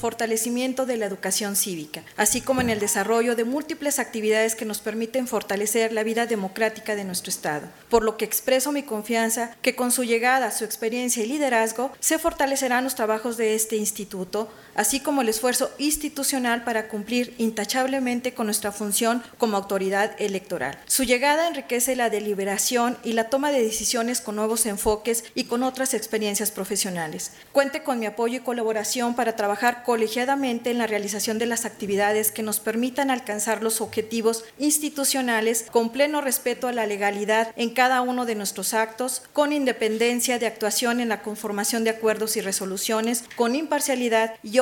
de 0.68 0.98
la 0.98 1.06
educación 1.06 1.56
cívica, 1.56 2.02
así 2.16 2.42
como 2.42 2.60
en 2.60 2.68
el 2.68 2.78
desarrollo 2.78 3.34
de 3.34 3.44
múltiples 3.44 3.98
actividades 3.98 4.54
que 4.54 4.66
nos 4.66 4.80
permiten 4.80 5.26
fortalecer 5.26 5.94
la 5.94 6.02
vida 6.02 6.26
democrática 6.26 6.94
de 6.94 7.04
nuestro 7.04 7.30
Estado. 7.30 7.68
Por 7.88 8.04
lo 8.04 8.18
que 8.18 8.26
expreso 8.26 8.70
mi 8.70 8.82
confianza 8.82 9.56
que 9.62 9.74
con 9.74 9.90
su 9.90 10.04
llegada, 10.04 10.50
su 10.50 10.64
experiencia 10.64 11.24
y 11.24 11.26
liderazgo 11.26 11.90
se 12.00 12.18
fortalecerán 12.18 12.84
los 12.84 12.94
trabajos 12.94 13.38
de 13.38 13.54
este 13.54 13.76
instituto, 13.76 14.50
así 14.78 15.00
como 15.00 15.22
el 15.22 15.28
esfuerzo 15.28 15.72
institucional 15.78 16.62
para 16.62 16.86
cumplir 16.86 17.34
intachablemente 17.36 18.32
con 18.32 18.46
nuestra 18.46 18.70
función 18.70 19.24
como 19.36 19.56
autoridad 19.56 20.12
electoral. 20.20 20.78
Su 20.86 21.02
llegada 21.02 21.48
enriquece 21.48 21.96
la 21.96 22.10
deliberación 22.10 22.96
y 23.02 23.12
la 23.12 23.28
toma 23.28 23.50
de 23.50 23.60
decisiones 23.60 24.20
con 24.20 24.36
nuevos 24.36 24.66
enfoques 24.66 25.24
y 25.34 25.44
con 25.44 25.64
otras 25.64 25.94
experiencias 25.94 26.52
profesionales. 26.52 27.32
Cuente 27.50 27.82
con 27.82 27.98
mi 27.98 28.06
apoyo 28.06 28.36
y 28.36 28.42
colaboración 28.42 29.16
para 29.16 29.34
trabajar 29.34 29.82
colegiadamente 29.82 30.70
en 30.70 30.78
la 30.78 30.86
realización 30.86 31.38
de 31.38 31.46
las 31.46 31.64
actividades 31.64 32.30
que 32.30 32.44
nos 32.44 32.60
permitan 32.60 33.10
alcanzar 33.10 33.64
los 33.64 33.80
objetivos 33.80 34.44
institucionales 34.60 35.66
con 35.72 35.90
pleno 35.90 36.20
respeto 36.20 36.68
a 36.68 36.72
la 36.72 36.86
legalidad 36.86 37.52
en 37.56 37.70
cada 37.70 38.00
uno 38.00 38.26
de 38.26 38.36
nuestros 38.36 38.74
actos, 38.74 39.22
con 39.32 39.52
independencia 39.52 40.38
de 40.38 40.46
actuación 40.46 41.00
en 41.00 41.08
la 41.08 41.22
conformación 41.22 41.82
de 41.82 41.90
acuerdos 41.90 42.36
y 42.36 42.42
resoluciones, 42.42 43.24
con 43.34 43.56
imparcialidad 43.56 44.34
y 44.44 44.60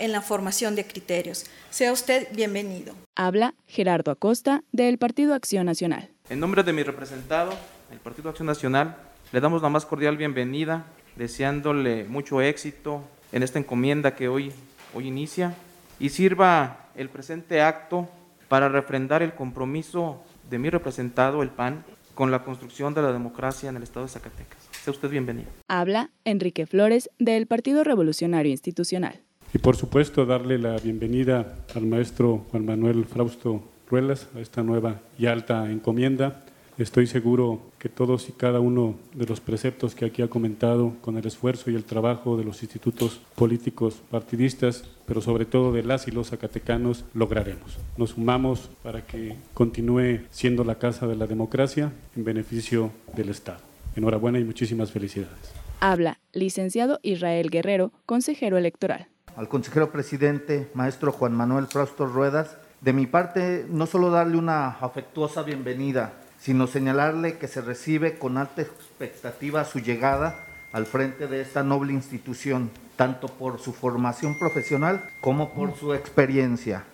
en 0.00 0.12
la 0.12 0.20
formación 0.20 0.74
de 0.74 0.86
criterios. 0.86 1.46
Sea 1.70 1.92
usted 1.92 2.28
bienvenido. 2.34 2.94
Habla 3.16 3.54
Gerardo 3.66 4.10
Acosta 4.10 4.62
del 4.72 4.98
Partido 4.98 5.34
Acción 5.34 5.66
Nacional. 5.66 6.08
En 6.28 6.40
nombre 6.40 6.62
de 6.62 6.72
mi 6.72 6.82
representado, 6.82 7.52
el 7.90 7.98
Partido 7.98 8.30
Acción 8.30 8.46
Nacional, 8.46 8.96
le 9.32 9.40
damos 9.40 9.62
la 9.62 9.68
más 9.68 9.86
cordial 9.86 10.16
bienvenida, 10.16 10.84
deseándole 11.16 12.04
mucho 12.04 12.40
éxito 12.40 13.02
en 13.32 13.42
esta 13.42 13.58
encomienda 13.58 14.14
que 14.14 14.28
hoy, 14.28 14.52
hoy 14.94 15.08
inicia 15.08 15.54
y 15.98 16.10
sirva 16.10 16.88
el 16.94 17.08
presente 17.08 17.60
acto 17.60 18.08
para 18.48 18.68
refrendar 18.68 19.22
el 19.22 19.34
compromiso 19.34 20.22
de 20.48 20.58
mi 20.58 20.70
representado, 20.70 21.42
el 21.42 21.50
PAN, 21.50 21.84
con 22.14 22.30
la 22.30 22.44
construcción 22.44 22.94
de 22.94 23.02
la 23.02 23.12
democracia 23.12 23.68
en 23.68 23.76
el 23.76 23.82
Estado 23.82 24.06
de 24.06 24.12
Zacatecas. 24.12 24.63
Sea 24.84 24.90
usted 24.90 25.08
bienvenido. 25.08 25.48
Habla 25.66 26.10
Enrique 26.26 26.66
Flores 26.66 27.08
del 27.18 27.46
Partido 27.46 27.84
Revolucionario 27.84 28.52
Institucional. 28.52 29.18
Y 29.54 29.56
por 29.56 29.76
supuesto 29.76 30.26
darle 30.26 30.58
la 30.58 30.76
bienvenida 30.76 31.56
al 31.74 31.86
maestro 31.86 32.44
Juan 32.50 32.66
Manuel 32.66 33.06
Frausto 33.06 33.62
Ruelas 33.88 34.28
a 34.36 34.40
esta 34.40 34.62
nueva 34.62 35.00
y 35.18 35.24
alta 35.24 35.70
encomienda. 35.70 36.44
Estoy 36.76 37.06
seguro 37.06 37.62
que 37.78 37.88
todos 37.88 38.28
y 38.28 38.32
cada 38.32 38.60
uno 38.60 38.96
de 39.14 39.24
los 39.24 39.40
preceptos 39.40 39.94
que 39.94 40.04
aquí 40.04 40.20
ha 40.20 40.28
comentado, 40.28 40.92
con 41.00 41.16
el 41.16 41.26
esfuerzo 41.26 41.70
y 41.70 41.76
el 41.76 41.84
trabajo 41.84 42.36
de 42.36 42.44
los 42.44 42.62
institutos 42.62 43.22
políticos 43.36 44.02
partidistas, 44.10 44.84
pero 45.06 45.22
sobre 45.22 45.46
todo 45.46 45.72
de 45.72 45.82
las 45.82 46.08
y 46.08 46.10
los 46.10 46.28
zacatecanos, 46.28 47.06
lograremos. 47.14 47.78
Nos 47.96 48.10
sumamos 48.10 48.68
para 48.82 49.06
que 49.06 49.36
continúe 49.54 50.26
siendo 50.30 50.62
la 50.62 50.74
casa 50.74 51.06
de 51.06 51.16
la 51.16 51.26
democracia 51.26 51.90
en 52.14 52.24
beneficio 52.24 52.90
del 53.16 53.30
Estado. 53.30 53.73
Enhorabuena 53.96 54.38
y 54.38 54.44
muchísimas 54.44 54.90
felicidades. 54.90 55.52
Habla 55.80 56.18
licenciado 56.32 56.98
Israel 57.02 57.50
Guerrero, 57.50 57.92
consejero 58.06 58.56
electoral. 58.56 59.08
Al 59.36 59.48
consejero 59.48 59.90
presidente, 59.90 60.70
maestro 60.74 61.12
Juan 61.12 61.34
Manuel 61.34 61.66
Frausto 61.66 62.06
Ruedas, 62.06 62.56
de 62.80 62.92
mi 62.92 63.06
parte, 63.06 63.66
no 63.68 63.86
solo 63.86 64.10
darle 64.10 64.36
una 64.36 64.68
afectuosa 64.68 65.42
bienvenida, 65.42 66.12
sino 66.38 66.66
señalarle 66.66 67.38
que 67.38 67.48
se 67.48 67.60
recibe 67.60 68.18
con 68.18 68.36
alta 68.36 68.62
expectativa 68.62 69.64
su 69.64 69.80
llegada 69.80 70.36
al 70.72 70.86
frente 70.86 71.26
de 71.26 71.40
esta 71.40 71.62
noble 71.62 71.92
institución, 71.92 72.70
tanto 72.96 73.28
por 73.28 73.58
su 73.58 73.72
formación 73.72 74.38
profesional 74.38 75.02
como 75.20 75.54
por 75.54 75.76
su 75.76 75.94
experiencia. 75.94 76.84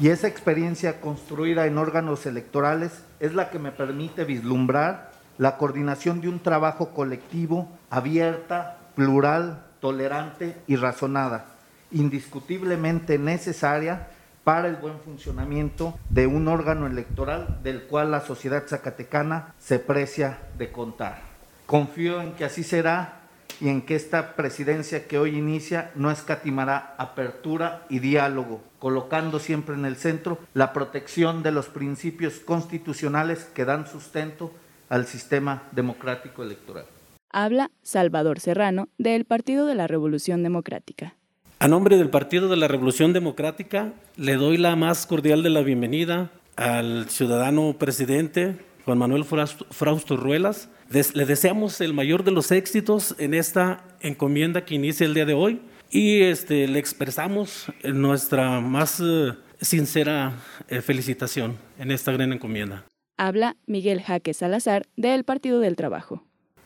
Y 0.00 0.08
esa 0.08 0.26
experiencia 0.26 1.00
construida 1.00 1.66
en 1.66 1.78
órganos 1.78 2.26
electorales 2.26 3.04
es 3.20 3.34
la 3.34 3.50
que 3.50 3.58
me 3.58 3.72
permite 3.72 4.24
vislumbrar 4.24 5.12
la 5.38 5.56
coordinación 5.56 6.20
de 6.20 6.28
un 6.28 6.40
trabajo 6.40 6.90
colectivo 6.90 7.68
abierta, 7.90 8.78
plural, 8.94 9.64
tolerante 9.80 10.56
y 10.66 10.76
razonada, 10.76 11.46
indiscutiblemente 11.90 13.18
necesaria 13.18 14.08
para 14.44 14.68
el 14.68 14.76
buen 14.76 15.00
funcionamiento 15.00 15.98
de 16.08 16.26
un 16.26 16.48
órgano 16.48 16.86
electoral 16.86 17.58
del 17.62 17.82
cual 17.82 18.12
la 18.12 18.20
sociedad 18.20 18.64
zacatecana 18.66 19.54
se 19.58 19.78
precia 19.78 20.38
de 20.56 20.70
contar. 20.70 21.20
Confío 21.66 22.20
en 22.20 22.32
que 22.34 22.44
así 22.44 22.62
será 22.62 23.22
y 23.60 23.68
en 23.68 23.82
que 23.82 23.96
esta 23.96 24.36
presidencia 24.36 25.08
que 25.08 25.18
hoy 25.18 25.36
inicia 25.36 25.90
no 25.94 26.10
escatimará 26.10 26.94
apertura 26.98 27.86
y 27.88 27.98
diálogo, 27.98 28.62
colocando 28.78 29.38
siempre 29.38 29.74
en 29.74 29.84
el 29.84 29.96
centro 29.96 30.38
la 30.54 30.72
protección 30.72 31.42
de 31.42 31.52
los 31.52 31.66
principios 31.66 32.34
constitucionales 32.34 33.46
que 33.52 33.64
dan 33.64 33.86
sustento 33.86 34.52
al 34.88 35.06
sistema 35.06 35.64
democrático 35.72 36.42
electoral. 36.42 36.86
Habla 37.30 37.70
Salvador 37.82 38.40
Serrano 38.40 38.88
del 38.98 39.24
Partido 39.24 39.66
de 39.66 39.74
la 39.74 39.86
Revolución 39.86 40.42
Democrática. 40.42 41.14
A 41.58 41.68
nombre 41.68 41.96
del 41.96 42.10
Partido 42.10 42.48
de 42.48 42.56
la 42.56 42.68
Revolución 42.68 43.12
Democrática, 43.12 43.92
le 44.16 44.34
doy 44.34 44.58
la 44.58 44.76
más 44.76 45.06
cordial 45.06 45.42
de 45.42 45.50
la 45.50 45.62
bienvenida 45.62 46.30
al 46.56 47.08
ciudadano 47.08 47.74
presidente 47.78 48.56
Juan 48.84 48.98
Manuel 48.98 49.24
Frausto 49.24 50.16
Ruelas. 50.16 50.68
Le 50.90 51.26
deseamos 51.26 51.80
el 51.80 51.92
mayor 51.92 52.24
de 52.24 52.30
los 52.30 52.52
éxitos 52.52 53.16
en 53.18 53.34
esta 53.34 53.84
encomienda 54.00 54.64
que 54.64 54.76
inicia 54.76 55.06
el 55.06 55.14
día 55.14 55.26
de 55.26 55.34
hoy 55.34 55.60
y 55.90 56.22
este, 56.22 56.68
le 56.68 56.78
expresamos 56.78 57.66
nuestra 57.82 58.60
más 58.60 59.00
eh, 59.00 59.32
sincera 59.60 60.34
eh, 60.68 60.80
felicitación 60.82 61.56
en 61.78 61.90
esta 61.90 62.12
gran 62.12 62.32
encomienda. 62.32 62.84
Habla 63.16 63.56
Miguel 63.66 64.02
Jaque 64.02 64.34
Salazar 64.34 64.86
del 64.96 65.24
Partido 65.24 65.60
del 65.60 65.76
Trabajo. 65.76 66.22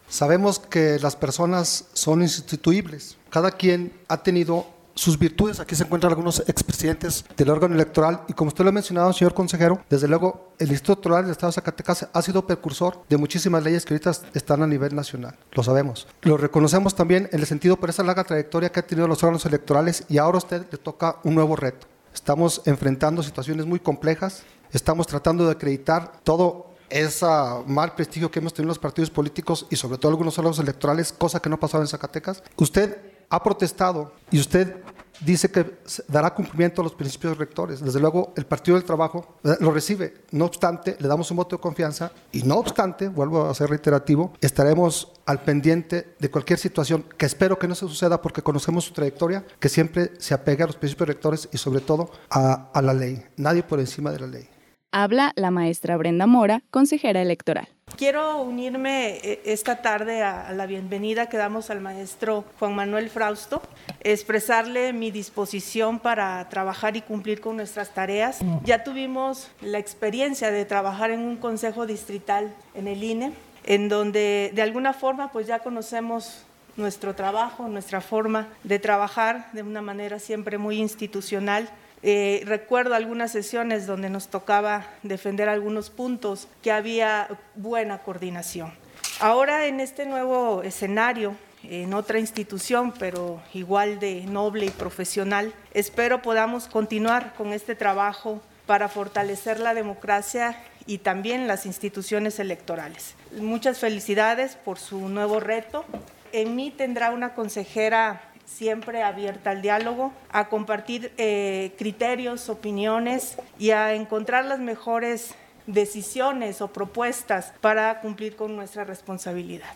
Sabemos 0.08 0.58
que 0.58 0.98
las 0.98 1.14
personas 1.14 1.88
son 1.92 2.22
instituibles. 2.22 3.16
Cada 3.30 3.52
quien 3.52 3.92
ha 4.08 4.22
tenido 4.22 4.66
sus 4.94 5.18
virtudes. 5.18 5.60
Aquí 5.60 5.74
se 5.74 5.84
encuentran 5.84 6.12
algunos 6.12 6.40
expresidentes 6.48 7.24
del 7.36 7.48
órgano 7.50 7.74
electoral 7.74 8.22
y 8.28 8.32
como 8.32 8.48
usted 8.48 8.64
lo 8.64 8.70
ha 8.70 8.72
mencionado, 8.72 9.12
señor 9.12 9.32
consejero, 9.32 9.82
desde 9.88 10.08
luego 10.08 10.52
el 10.58 10.70
Instituto 10.70 10.92
Electoral 11.08 11.24
del 11.24 11.32
Estado 11.32 11.50
de 11.50 11.54
Zacatecas 11.54 12.08
ha 12.12 12.22
sido 12.22 12.46
precursor 12.46 13.02
de 13.08 13.16
muchísimas 13.16 13.62
leyes 13.62 13.84
que 13.84 13.94
ahorita 13.94 14.12
están 14.34 14.62
a 14.62 14.66
nivel 14.66 14.94
nacional. 14.94 15.36
Lo 15.52 15.62
sabemos. 15.62 16.06
Lo 16.22 16.36
reconocemos 16.36 16.94
también 16.94 17.28
en 17.32 17.40
el 17.40 17.46
sentido 17.46 17.76
por 17.76 17.88
esa 17.88 18.02
larga 18.02 18.24
trayectoria 18.24 18.70
que 18.70 18.80
ha 18.80 18.86
tenido 18.86 19.08
los 19.08 19.22
órganos 19.22 19.46
electorales 19.46 20.04
y 20.08 20.18
ahora 20.18 20.36
a 20.36 20.38
usted 20.38 20.66
le 20.70 20.78
toca 20.78 21.16
un 21.24 21.34
nuevo 21.34 21.56
reto. 21.56 21.86
Estamos 22.12 22.62
enfrentando 22.66 23.22
situaciones 23.22 23.66
muy 23.66 23.78
complejas, 23.78 24.42
estamos 24.72 25.06
tratando 25.06 25.46
de 25.46 25.52
acreditar 25.52 26.12
todo 26.22 26.70
ese 26.88 27.26
mal 27.66 27.94
prestigio 27.94 28.30
que 28.30 28.40
hemos 28.40 28.52
tenido 28.52 28.68
los 28.68 28.78
partidos 28.78 29.10
políticos 29.10 29.66
y 29.70 29.76
sobre 29.76 29.98
todo 29.98 30.10
algunos 30.10 30.38
órganos 30.38 30.58
electorales, 30.58 31.12
cosa 31.12 31.40
que 31.40 31.48
no 31.48 31.58
pasaba 31.58 31.84
en 31.84 31.88
Zacatecas. 31.88 32.42
Usted 32.56 32.98
ha 33.28 33.42
protestado 33.42 34.12
y 34.30 34.40
usted 34.40 34.76
dice 35.20 35.50
que 35.50 35.78
dará 36.08 36.34
cumplimiento 36.34 36.80
a 36.80 36.84
los 36.84 36.94
principios 36.94 37.36
rectores. 37.36 37.80
Desde 37.80 38.00
luego, 38.00 38.32
el 38.36 38.46
Partido 38.46 38.76
del 38.76 38.84
Trabajo 38.84 39.36
eh, 39.44 39.56
lo 39.60 39.70
recibe. 39.70 40.24
No 40.30 40.46
obstante, 40.46 40.96
le 40.98 41.08
damos 41.08 41.30
un 41.30 41.36
voto 41.36 41.56
de 41.56 41.62
confianza 41.62 42.10
y 42.32 42.42
no 42.42 42.56
obstante, 42.56 43.08
vuelvo 43.08 43.46
a 43.46 43.54
ser 43.54 43.70
reiterativo, 43.70 44.32
estaremos 44.40 45.12
al 45.26 45.42
pendiente 45.42 46.14
de 46.18 46.30
cualquier 46.30 46.58
situación 46.58 47.04
que 47.16 47.26
espero 47.26 47.58
que 47.58 47.68
no 47.68 47.74
se 47.74 47.86
suceda 47.86 48.20
porque 48.20 48.42
conocemos 48.42 48.84
su 48.84 48.92
trayectoria, 48.92 49.44
que 49.58 49.68
siempre 49.68 50.12
se 50.18 50.34
apegue 50.34 50.64
a 50.64 50.66
los 50.66 50.76
principios 50.76 51.08
rectores 51.08 51.48
y 51.52 51.58
sobre 51.58 51.80
todo 51.80 52.10
a, 52.30 52.70
a 52.72 52.82
la 52.82 52.94
ley. 52.94 53.22
Nadie 53.36 53.62
por 53.62 53.78
encima 53.78 54.10
de 54.10 54.20
la 54.20 54.26
ley. 54.26 54.48
Habla 54.92 55.32
la 55.36 55.52
maestra 55.52 55.96
Brenda 55.96 56.26
Mora, 56.26 56.62
consejera 56.72 57.22
electoral. 57.22 57.68
Quiero 57.96 58.42
unirme 58.42 59.18
eh, 59.18 59.40
esta 59.44 59.82
tarde 59.82 60.22
a 60.22 60.52
la 60.52 60.66
bienvenida 60.66 61.28
que 61.28 61.36
damos 61.36 61.70
al 61.70 61.80
maestro 61.80 62.44
Juan 62.58 62.74
Manuel 62.74 63.08
Frausto, 63.08 63.62
expresarle 64.00 64.92
mi 64.92 65.12
disposición 65.12 66.00
para 66.00 66.48
trabajar 66.48 66.96
y 66.96 67.02
cumplir 67.02 67.40
con 67.40 67.56
nuestras 67.56 67.94
tareas. 67.94 68.40
Ya 68.64 68.82
tuvimos 68.82 69.52
la 69.60 69.78
experiencia 69.78 70.50
de 70.50 70.64
trabajar 70.64 71.12
en 71.12 71.20
un 71.20 71.36
consejo 71.36 71.86
distrital 71.86 72.52
en 72.74 72.88
el 72.88 73.04
INE, 73.04 73.32
en 73.64 73.88
donde 73.88 74.50
de 74.54 74.62
alguna 74.62 74.92
forma 74.92 75.30
pues 75.30 75.46
ya 75.46 75.60
conocemos 75.60 76.46
nuestro 76.76 77.14
trabajo, 77.14 77.68
nuestra 77.68 78.00
forma 78.00 78.48
de 78.64 78.80
trabajar 78.80 79.52
de 79.52 79.62
una 79.62 79.82
manera 79.82 80.18
siempre 80.18 80.58
muy 80.58 80.78
institucional 80.78 81.68
eh, 82.02 82.42
recuerdo 82.46 82.94
algunas 82.94 83.30
sesiones 83.30 83.86
donde 83.86 84.08
nos 84.08 84.28
tocaba 84.28 84.86
defender 85.02 85.48
algunos 85.48 85.90
puntos 85.90 86.48
que 86.62 86.72
había 86.72 87.28
buena 87.54 87.98
coordinación. 87.98 88.72
Ahora 89.20 89.66
en 89.66 89.80
este 89.80 90.06
nuevo 90.06 90.62
escenario, 90.62 91.36
en 91.62 91.92
otra 91.92 92.18
institución, 92.18 92.94
pero 92.98 93.42
igual 93.52 94.00
de 94.00 94.24
noble 94.24 94.66
y 94.66 94.70
profesional, 94.70 95.52
espero 95.74 96.22
podamos 96.22 96.68
continuar 96.68 97.34
con 97.34 97.52
este 97.52 97.74
trabajo 97.74 98.40
para 98.64 98.88
fortalecer 98.88 99.60
la 99.60 99.74
democracia 99.74 100.56
y 100.86 100.98
también 100.98 101.46
las 101.46 101.66
instituciones 101.66 102.38
electorales. 102.38 103.14
Muchas 103.36 103.78
felicidades 103.78 104.56
por 104.56 104.78
su 104.78 105.08
nuevo 105.08 105.38
reto. 105.38 105.84
En 106.32 106.56
mí 106.56 106.70
tendrá 106.70 107.10
una 107.10 107.34
consejera 107.34 108.29
siempre 108.50 109.02
abierta 109.02 109.50
al 109.50 109.62
diálogo, 109.62 110.12
a 110.30 110.48
compartir 110.48 111.12
eh, 111.18 111.72
criterios, 111.78 112.48
opiniones 112.48 113.36
y 113.58 113.70
a 113.70 113.94
encontrar 113.94 114.44
las 114.44 114.58
mejores 114.58 115.34
decisiones 115.66 116.60
o 116.60 116.68
propuestas 116.68 117.52
para 117.60 118.00
cumplir 118.00 118.36
con 118.36 118.56
nuestra 118.56 118.84
responsabilidad. 118.84 119.70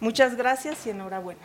Muchas 0.00 0.36
gracias 0.36 0.86
y 0.86 0.90
enhorabuena. 0.90 1.42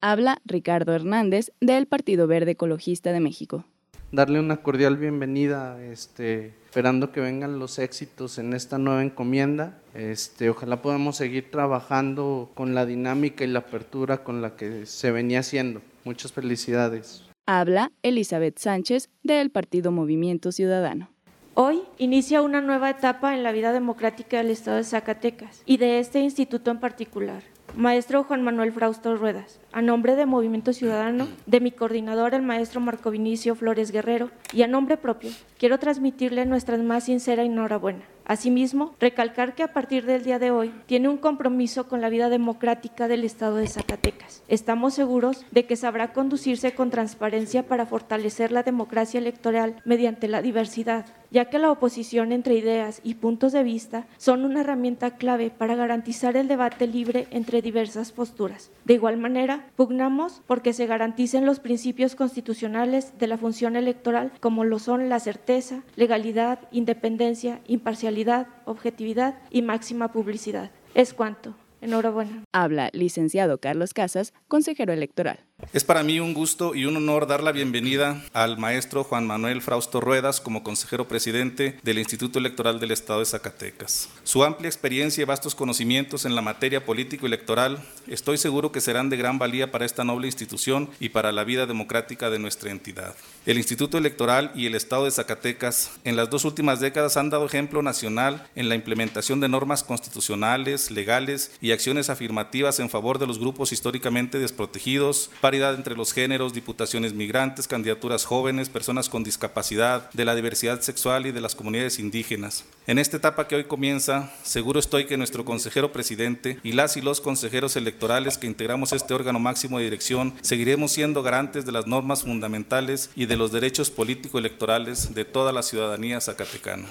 Habla 0.00 0.38
Ricardo 0.44 0.94
Hernández 0.94 1.50
del 1.60 1.86
Partido 1.86 2.28
Verde 2.28 2.52
Ecologista 2.52 3.12
de 3.12 3.20
México 3.20 3.64
darle 4.12 4.40
una 4.40 4.58
cordial 4.58 4.96
bienvenida, 4.96 5.82
este, 5.82 6.54
esperando 6.64 7.12
que 7.12 7.20
vengan 7.20 7.58
los 7.58 7.78
éxitos 7.78 8.38
en 8.38 8.52
esta 8.54 8.78
nueva 8.78 9.02
encomienda. 9.02 9.78
Este, 9.94 10.50
ojalá 10.50 10.82
podamos 10.82 11.16
seguir 11.16 11.50
trabajando 11.50 12.50
con 12.54 12.74
la 12.74 12.86
dinámica 12.86 13.44
y 13.44 13.48
la 13.48 13.60
apertura 13.60 14.24
con 14.24 14.42
la 14.42 14.56
que 14.56 14.86
se 14.86 15.10
venía 15.10 15.40
haciendo. 15.40 15.82
Muchas 16.04 16.32
felicidades. 16.32 17.24
Habla 17.46 17.92
Elizabeth 18.02 18.58
Sánchez 18.58 19.10
del 19.22 19.50
Partido 19.50 19.90
Movimiento 19.90 20.52
Ciudadano. 20.52 21.10
Hoy 21.54 21.82
inicia 21.98 22.42
una 22.42 22.60
nueva 22.60 22.90
etapa 22.90 23.34
en 23.34 23.42
la 23.42 23.52
vida 23.52 23.72
democrática 23.72 24.36
del 24.36 24.50
Estado 24.50 24.76
de 24.76 24.84
Zacatecas 24.84 25.62
y 25.66 25.78
de 25.78 25.98
este 25.98 26.20
instituto 26.20 26.70
en 26.70 26.78
particular. 26.78 27.42
Maestro 27.78 28.24
Juan 28.24 28.42
Manuel 28.42 28.72
Frausto 28.72 29.14
Ruedas, 29.14 29.60
a 29.70 29.82
nombre 29.82 30.16
de 30.16 30.26
Movimiento 30.26 30.72
Ciudadano, 30.72 31.28
de 31.46 31.60
mi 31.60 31.70
coordinador, 31.70 32.34
el 32.34 32.42
maestro 32.42 32.80
Marco 32.80 33.12
Vinicio 33.12 33.54
Flores 33.54 33.92
Guerrero, 33.92 34.32
y 34.52 34.62
a 34.62 34.66
nombre 34.66 34.96
propio, 34.96 35.30
quiero 35.60 35.78
transmitirle 35.78 36.44
nuestra 36.44 36.76
más 36.78 37.04
sincera 37.04 37.44
enhorabuena. 37.44 38.02
Asimismo, 38.28 38.94
recalcar 39.00 39.54
que 39.54 39.62
a 39.62 39.72
partir 39.72 40.04
del 40.04 40.22
día 40.22 40.38
de 40.38 40.50
hoy 40.50 40.70
tiene 40.84 41.08
un 41.08 41.16
compromiso 41.16 41.88
con 41.88 42.02
la 42.02 42.10
vida 42.10 42.28
democrática 42.28 43.08
del 43.08 43.24
Estado 43.24 43.56
de 43.56 43.66
Zacatecas. 43.68 44.42
Estamos 44.48 44.92
seguros 44.92 45.46
de 45.50 45.64
que 45.64 45.76
sabrá 45.76 46.12
conducirse 46.12 46.74
con 46.74 46.90
transparencia 46.90 47.66
para 47.66 47.86
fortalecer 47.86 48.52
la 48.52 48.62
democracia 48.62 49.16
electoral 49.16 49.76
mediante 49.86 50.28
la 50.28 50.42
diversidad, 50.42 51.06
ya 51.30 51.46
que 51.46 51.58
la 51.58 51.70
oposición 51.70 52.32
entre 52.32 52.54
ideas 52.54 53.00
y 53.02 53.14
puntos 53.14 53.52
de 53.52 53.62
vista 53.62 54.06
son 54.18 54.44
una 54.44 54.60
herramienta 54.60 55.16
clave 55.16 55.48
para 55.48 55.74
garantizar 55.74 56.36
el 56.36 56.48
debate 56.48 56.86
libre 56.86 57.28
entre 57.30 57.62
diversas 57.62 58.12
posturas. 58.12 58.70
De 58.84 58.92
igual 58.92 59.16
manera, 59.16 59.70
pugnamos 59.74 60.42
porque 60.46 60.74
se 60.74 60.86
garanticen 60.86 61.46
los 61.46 61.60
principios 61.60 62.14
constitucionales 62.14 63.18
de 63.18 63.26
la 63.26 63.38
función 63.38 63.74
electoral 63.74 64.32
como 64.40 64.64
lo 64.64 64.78
son 64.78 65.08
la 65.08 65.18
certeza, 65.18 65.82
legalidad, 65.96 66.58
independencia, 66.72 67.60
imparcialidad, 67.66 68.17
objetividad 68.64 69.38
y 69.50 69.62
máxima 69.62 70.12
publicidad. 70.12 70.70
Es 70.94 71.14
cuanto. 71.14 71.54
Enhorabuena. 71.80 72.44
Habla 72.52 72.90
licenciado 72.92 73.58
Carlos 73.58 73.94
Casas, 73.94 74.34
consejero 74.48 74.92
electoral. 74.92 75.47
Es 75.72 75.82
para 75.82 76.04
mí 76.04 76.20
un 76.20 76.34
gusto 76.34 76.76
y 76.76 76.86
un 76.86 76.96
honor 76.96 77.26
dar 77.26 77.42
la 77.42 77.50
bienvenida 77.50 78.22
al 78.32 78.58
maestro 78.58 79.02
Juan 79.02 79.26
Manuel 79.26 79.60
Frausto 79.60 80.00
Ruedas 80.00 80.40
como 80.40 80.62
consejero 80.62 81.08
presidente 81.08 81.80
del 81.82 81.98
Instituto 81.98 82.38
Electoral 82.38 82.78
del 82.78 82.92
Estado 82.92 83.18
de 83.18 83.26
Zacatecas. 83.26 84.08
Su 84.22 84.44
amplia 84.44 84.68
experiencia 84.68 85.22
y 85.22 85.24
vastos 85.24 85.56
conocimientos 85.56 86.24
en 86.24 86.36
la 86.36 86.42
materia 86.42 86.86
político-electoral 86.86 87.84
estoy 88.06 88.38
seguro 88.38 88.70
que 88.70 88.80
serán 88.80 89.10
de 89.10 89.16
gran 89.16 89.40
valía 89.40 89.72
para 89.72 89.84
esta 89.84 90.04
noble 90.04 90.28
institución 90.28 90.90
y 91.00 91.08
para 91.08 91.32
la 91.32 91.42
vida 91.42 91.66
democrática 91.66 92.30
de 92.30 92.38
nuestra 92.38 92.70
entidad. 92.70 93.16
El 93.44 93.58
Instituto 93.58 93.98
Electoral 93.98 94.52
y 94.54 94.66
el 94.66 94.76
Estado 94.76 95.06
de 95.06 95.10
Zacatecas 95.10 95.90
en 96.04 96.14
las 96.14 96.30
dos 96.30 96.44
últimas 96.44 96.78
décadas 96.78 97.16
han 97.16 97.30
dado 97.30 97.46
ejemplo 97.46 97.82
nacional 97.82 98.46
en 98.54 98.68
la 98.68 98.76
implementación 98.76 99.40
de 99.40 99.48
normas 99.48 99.82
constitucionales, 99.82 100.92
legales 100.92 101.50
y 101.60 101.72
acciones 101.72 102.10
afirmativas 102.10 102.78
en 102.78 102.90
favor 102.90 103.18
de 103.18 103.26
los 103.26 103.40
grupos 103.40 103.72
históricamente 103.72 104.38
desprotegidos, 104.38 105.30
paridad 105.48 105.76
entre 105.76 105.96
los 105.96 106.12
géneros, 106.12 106.52
diputaciones 106.52 107.14
migrantes, 107.14 107.66
candidaturas 107.66 108.26
jóvenes, 108.26 108.68
personas 108.68 109.08
con 109.08 109.24
discapacidad, 109.24 110.10
de 110.12 110.26
la 110.26 110.34
diversidad 110.34 110.82
sexual 110.82 111.24
y 111.24 111.32
de 111.32 111.40
las 111.40 111.54
comunidades 111.54 111.98
indígenas. 111.98 112.66
En 112.86 112.98
esta 112.98 113.16
etapa 113.16 113.48
que 113.48 113.56
hoy 113.56 113.64
comienza, 113.64 114.30
seguro 114.42 114.78
estoy 114.78 115.06
que 115.06 115.16
nuestro 115.16 115.46
consejero 115.46 115.90
presidente 115.90 116.58
y 116.62 116.72
las 116.72 116.98
y 116.98 117.00
los 117.00 117.22
consejeros 117.22 117.76
electorales 117.76 118.36
que 118.36 118.46
integramos 118.46 118.92
este 118.92 119.14
órgano 119.14 119.38
máximo 119.38 119.78
de 119.78 119.84
dirección 119.84 120.34
seguiremos 120.42 120.92
siendo 120.92 121.22
garantes 121.22 121.64
de 121.64 121.72
las 121.72 121.86
normas 121.86 122.24
fundamentales 122.24 123.08
y 123.16 123.24
de 123.24 123.38
los 123.38 123.50
derechos 123.50 123.88
político-electorales 123.88 125.14
de 125.14 125.24
toda 125.24 125.54
la 125.54 125.62
ciudadanía 125.62 126.20
zacatecana. 126.20 126.84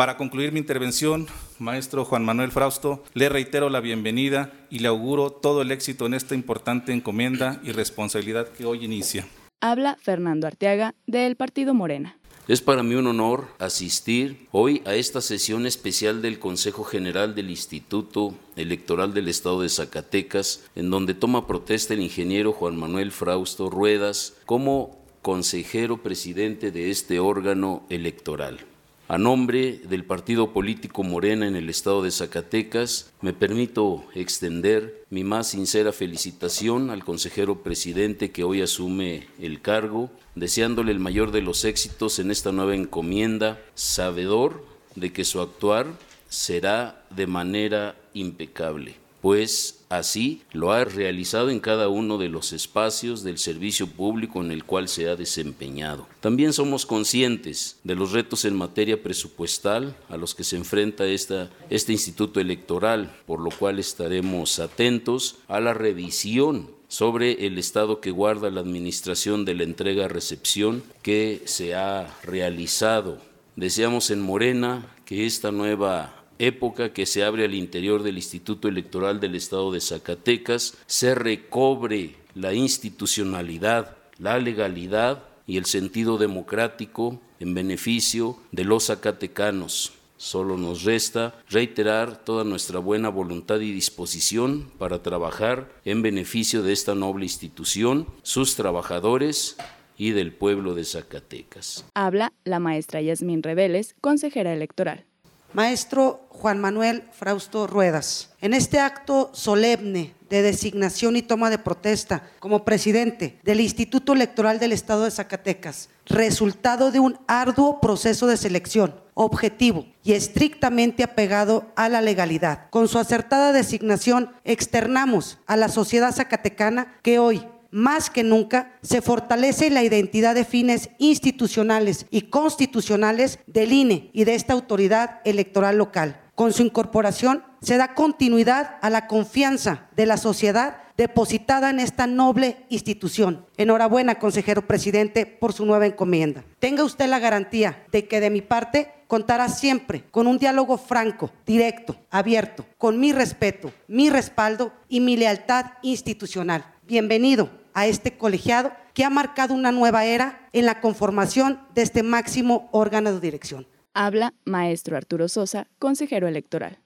Para 0.00 0.16
concluir 0.16 0.50
mi 0.50 0.60
intervención, 0.60 1.26
maestro 1.58 2.06
Juan 2.06 2.24
Manuel 2.24 2.52
Frausto, 2.52 3.04
le 3.12 3.28
reitero 3.28 3.68
la 3.68 3.80
bienvenida 3.80 4.50
y 4.70 4.78
le 4.78 4.88
auguro 4.88 5.28
todo 5.30 5.60
el 5.60 5.70
éxito 5.70 6.06
en 6.06 6.14
esta 6.14 6.34
importante 6.34 6.94
encomienda 6.94 7.60
y 7.64 7.72
responsabilidad 7.72 8.48
que 8.48 8.64
hoy 8.64 8.82
inicia. 8.82 9.28
Habla 9.60 9.98
Fernando 10.00 10.46
Arteaga 10.46 10.94
del 11.06 11.36
Partido 11.36 11.74
Morena. 11.74 12.16
Es 12.48 12.62
para 12.62 12.82
mí 12.82 12.94
un 12.94 13.08
honor 13.08 13.48
asistir 13.58 14.48
hoy 14.52 14.80
a 14.86 14.94
esta 14.94 15.20
sesión 15.20 15.66
especial 15.66 16.22
del 16.22 16.38
Consejo 16.38 16.82
General 16.82 17.34
del 17.34 17.50
Instituto 17.50 18.34
Electoral 18.56 19.12
del 19.12 19.28
Estado 19.28 19.60
de 19.60 19.68
Zacatecas, 19.68 20.64
en 20.76 20.88
donde 20.88 21.12
toma 21.12 21.46
protesta 21.46 21.92
el 21.92 22.00
ingeniero 22.00 22.54
Juan 22.54 22.74
Manuel 22.74 23.12
Frausto 23.12 23.68
Ruedas 23.68 24.32
como 24.46 25.04
consejero 25.20 26.02
presidente 26.02 26.70
de 26.70 26.88
este 26.88 27.20
órgano 27.20 27.84
electoral. 27.90 28.64
A 29.10 29.18
nombre 29.18 29.80
del 29.88 30.04
partido 30.04 30.52
político 30.52 31.02
Morena 31.02 31.48
en 31.48 31.56
el 31.56 31.68
estado 31.68 32.00
de 32.00 32.12
Zacatecas, 32.12 33.12
me 33.20 33.32
permito 33.32 34.04
extender 34.14 35.04
mi 35.10 35.24
más 35.24 35.48
sincera 35.48 35.92
felicitación 35.92 36.90
al 36.90 37.02
consejero 37.02 37.64
presidente 37.64 38.30
que 38.30 38.44
hoy 38.44 38.62
asume 38.62 39.26
el 39.40 39.62
cargo, 39.62 40.12
deseándole 40.36 40.92
el 40.92 41.00
mayor 41.00 41.32
de 41.32 41.42
los 41.42 41.64
éxitos 41.64 42.20
en 42.20 42.30
esta 42.30 42.52
nueva 42.52 42.76
encomienda, 42.76 43.60
sabedor 43.74 44.64
de 44.94 45.12
que 45.12 45.24
su 45.24 45.40
actuar 45.40 45.88
será 46.28 47.04
de 47.10 47.26
manera 47.26 47.96
impecable 48.14 48.94
pues 49.20 49.84
así 49.88 50.42
lo 50.52 50.72
ha 50.72 50.84
realizado 50.84 51.50
en 51.50 51.60
cada 51.60 51.88
uno 51.88 52.16
de 52.16 52.28
los 52.28 52.52
espacios 52.52 53.22
del 53.22 53.38
servicio 53.38 53.86
público 53.86 54.40
en 54.40 54.50
el 54.50 54.64
cual 54.64 54.88
se 54.88 55.08
ha 55.08 55.16
desempeñado. 55.16 56.06
También 56.20 56.52
somos 56.52 56.86
conscientes 56.86 57.78
de 57.84 57.94
los 57.94 58.12
retos 58.12 58.44
en 58.44 58.56
materia 58.56 59.02
presupuestal 59.02 59.96
a 60.08 60.16
los 60.16 60.34
que 60.34 60.44
se 60.44 60.56
enfrenta 60.56 61.06
esta, 61.06 61.50
este 61.68 61.92
instituto 61.92 62.40
electoral, 62.40 63.14
por 63.26 63.40
lo 63.40 63.50
cual 63.50 63.78
estaremos 63.78 64.58
atentos 64.58 65.36
a 65.48 65.60
la 65.60 65.74
revisión 65.74 66.70
sobre 66.88 67.46
el 67.46 67.56
estado 67.58 68.00
que 68.00 68.10
guarda 68.10 68.50
la 68.50 68.60
administración 68.60 69.44
de 69.44 69.54
la 69.54 69.62
entrega-recepción 69.62 70.82
que 71.02 71.42
se 71.44 71.74
ha 71.74 72.18
realizado. 72.24 73.18
Deseamos 73.54 74.10
en 74.10 74.20
Morena 74.20 74.92
que 75.04 75.26
esta 75.26 75.52
nueva 75.52 76.19
época 76.40 76.92
que 76.92 77.06
se 77.06 77.22
abre 77.22 77.44
al 77.44 77.54
interior 77.54 78.02
del 78.02 78.16
Instituto 78.16 78.66
Electoral 78.66 79.20
del 79.20 79.34
Estado 79.34 79.70
de 79.70 79.80
Zacatecas, 79.80 80.76
se 80.86 81.14
recobre 81.14 82.16
la 82.34 82.54
institucionalidad, 82.54 83.96
la 84.18 84.38
legalidad 84.38 85.24
y 85.46 85.58
el 85.58 85.66
sentido 85.66 86.16
democrático 86.16 87.20
en 87.40 87.54
beneficio 87.54 88.38
de 88.52 88.64
los 88.64 88.86
zacatecanos. 88.86 89.92
Solo 90.16 90.56
nos 90.56 90.84
resta 90.84 91.34
reiterar 91.48 92.24
toda 92.24 92.44
nuestra 92.44 92.78
buena 92.78 93.08
voluntad 93.08 93.60
y 93.60 93.72
disposición 93.72 94.70
para 94.78 95.02
trabajar 95.02 95.72
en 95.84 96.02
beneficio 96.02 96.62
de 96.62 96.72
esta 96.72 96.94
noble 96.94 97.24
institución, 97.24 98.06
sus 98.22 98.54
trabajadores 98.54 99.56
y 99.96 100.10
del 100.12 100.32
pueblo 100.32 100.74
de 100.74 100.84
Zacatecas. 100.84 101.84
Habla 101.94 102.32
la 102.44 102.58
maestra 102.58 103.00
Yasmín 103.02 103.42
Reveles, 103.42 103.94
consejera 104.00 104.52
electoral. 104.52 105.04
Maestro 105.52 106.26
Juan 106.28 106.60
Manuel 106.60 107.02
Frausto 107.12 107.66
Ruedas, 107.66 108.30
en 108.40 108.54
este 108.54 108.78
acto 108.78 109.30
solemne 109.32 110.14
de 110.30 110.42
designación 110.42 111.16
y 111.16 111.22
toma 111.22 111.50
de 111.50 111.58
protesta 111.58 112.22
como 112.38 112.64
presidente 112.64 113.38
del 113.42 113.60
Instituto 113.60 114.12
Electoral 114.12 114.60
del 114.60 114.72
Estado 114.72 115.04
de 115.04 115.10
Zacatecas, 115.10 115.88
resultado 116.06 116.92
de 116.92 117.00
un 117.00 117.18
arduo 117.26 117.80
proceso 117.80 118.28
de 118.28 118.36
selección, 118.36 118.94
objetivo 119.14 119.86
y 120.04 120.12
estrictamente 120.12 121.02
apegado 121.02 121.66
a 121.74 121.88
la 121.88 122.00
legalidad. 122.00 122.70
Con 122.70 122.86
su 122.86 122.98
acertada 122.98 123.52
designación 123.52 124.30
externamos 124.44 125.38
a 125.46 125.56
la 125.56 125.68
sociedad 125.68 126.14
zacatecana 126.14 126.94
que 127.02 127.18
hoy 127.18 127.44
más 127.70 128.10
que 128.10 128.22
nunca 128.22 128.72
se 128.82 129.02
fortalece 129.02 129.70
la 129.70 129.82
identidad 129.82 130.34
de 130.34 130.44
fines 130.44 130.90
institucionales 130.98 132.06
y 132.10 132.22
constitucionales 132.22 133.38
del 133.46 133.72
INE 133.72 134.10
y 134.12 134.24
de 134.24 134.34
esta 134.34 134.52
autoridad 134.52 135.20
electoral 135.24 135.78
local. 135.78 136.20
Con 136.34 136.52
su 136.52 136.62
incorporación 136.62 137.44
se 137.60 137.76
da 137.76 137.94
continuidad 137.94 138.78
a 138.80 138.90
la 138.90 139.06
confianza 139.06 139.88
de 139.94 140.06
la 140.06 140.16
sociedad 140.16 140.78
depositada 140.96 141.70
en 141.70 141.80
esta 141.80 142.06
noble 142.06 142.64
institución. 142.68 143.46
Enhorabuena, 143.56 144.16
consejero 144.16 144.66
presidente, 144.66 145.26
por 145.26 145.52
su 145.52 145.64
nueva 145.64 145.86
encomienda. 145.86 146.44
Tenga 146.58 146.84
usted 146.84 147.08
la 147.08 147.18
garantía 147.18 147.84
de 147.90 148.06
que 148.06 148.20
de 148.20 148.30
mi 148.30 148.42
parte 148.42 148.92
contará 149.06 149.48
siempre 149.48 150.04
con 150.10 150.26
un 150.26 150.38
diálogo 150.38 150.78
franco, 150.78 151.30
directo, 151.46 151.96
abierto, 152.10 152.66
con 152.78 153.00
mi 153.00 153.12
respeto, 153.12 153.72
mi 153.88 154.08
respaldo 154.08 154.72
y 154.88 155.00
mi 155.00 155.16
lealtad 155.16 155.72
institucional. 155.82 156.64
Bienvenido 156.86 157.59
a 157.74 157.86
este 157.86 158.16
colegiado 158.16 158.72
que 158.94 159.04
ha 159.04 159.10
marcado 159.10 159.54
una 159.54 159.72
nueva 159.72 160.04
era 160.04 160.48
en 160.52 160.66
la 160.66 160.80
conformación 160.80 161.60
de 161.74 161.82
este 161.82 162.02
máximo 162.02 162.68
órgano 162.72 163.12
de 163.12 163.20
dirección. 163.20 163.66
Habla 163.94 164.34
maestro 164.44 164.96
Arturo 164.96 165.28
Sosa, 165.28 165.66
consejero 165.78 166.28
electoral. 166.28 166.78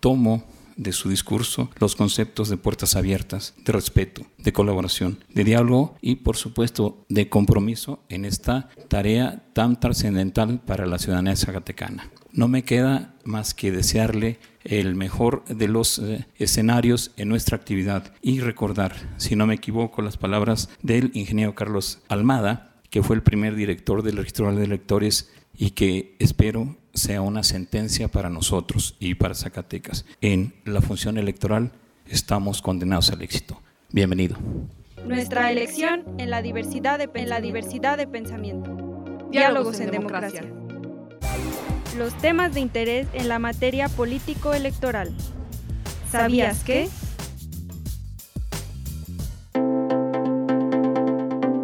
Tomo 0.00 0.44
de 0.78 0.92
su 0.92 1.10
discurso 1.10 1.70
los 1.78 1.96
conceptos 1.96 2.48
de 2.48 2.56
puertas 2.56 2.96
abiertas, 2.96 3.54
de 3.64 3.72
respeto, 3.72 4.22
de 4.38 4.52
colaboración, 4.52 5.18
de 5.34 5.44
diálogo 5.44 5.96
y 6.00 6.16
por 6.16 6.36
supuesto 6.36 7.04
de 7.08 7.28
compromiso 7.28 8.04
en 8.08 8.24
esta 8.24 8.68
tarea 8.88 9.44
tan 9.52 9.78
trascendental 9.78 10.60
para 10.60 10.86
la 10.86 10.98
ciudadanía 10.98 11.36
zacatecana. 11.36 12.10
No 12.32 12.46
me 12.46 12.62
queda 12.62 13.14
más 13.24 13.54
que 13.54 13.72
desearle 13.72 14.38
el 14.68 14.94
mejor 14.94 15.44
de 15.46 15.66
los 15.66 15.98
eh, 15.98 16.26
escenarios 16.36 17.12
en 17.16 17.28
nuestra 17.28 17.56
actividad 17.56 18.12
y 18.20 18.40
recordar, 18.40 18.94
si 19.16 19.34
no 19.34 19.46
me 19.46 19.54
equivoco, 19.54 20.02
las 20.02 20.16
palabras 20.16 20.68
del 20.82 21.10
ingeniero 21.14 21.54
Carlos 21.54 22.00
Almada, 22.08 22.74
que 22.90 23.02
fue 23.02 23.16
el 23.16 23.22
primer 23.22 23.54
director 23.54 24.02
del 24.02 24.18
registro 24.18 24.54
de 24.54 24.64
electores 24.64 25.32
y 25.56 25.70
que 25.70 26.14
espero 26.18 26.76
sea 26.94 27.22
una 27.22 27.42
sentencia 27.42 28.08
para 28.08 28.28
nosotros 28.28 28.96
y 29.00 29.14
para 29.14 29.34
Zacatecas. 29.34 30.04
En 30.20 30.54
la 30.64 30.82
función 30.82 31.16
electoral 31.16 31.72
estamos 32.06 32.60
condenados 32.60 33.10
al 33.10 33.22
éxito. 33.22 33.60
Bienvenido. 33.90 34.36
Nuestra 35.06 35.50
elección 35.50 36.04
en 36.18 36.28
la 36.28 36.42
diversidad 36.42 36.98
de, 36.98 37.08
en 37.14 37.28
la 37.28 37.40
diversidad 37.40 37.96
de 37.96 38.06
pensamiento. 38.06 38.76
Diálogos, 39.30 39.80
en, 39.80 39.90
democracia 39.90 40.42
los 41.96 42.16
temas 42.18 42.54
de 42.54 42.60
interés 42.60 43.06
en 43.12 43.28
la 43.28 43.38
materia 43.38 43.88
político-electoral. 43.88 45.12
¿Sabías 46.10 46.64
que? 46.64 46.88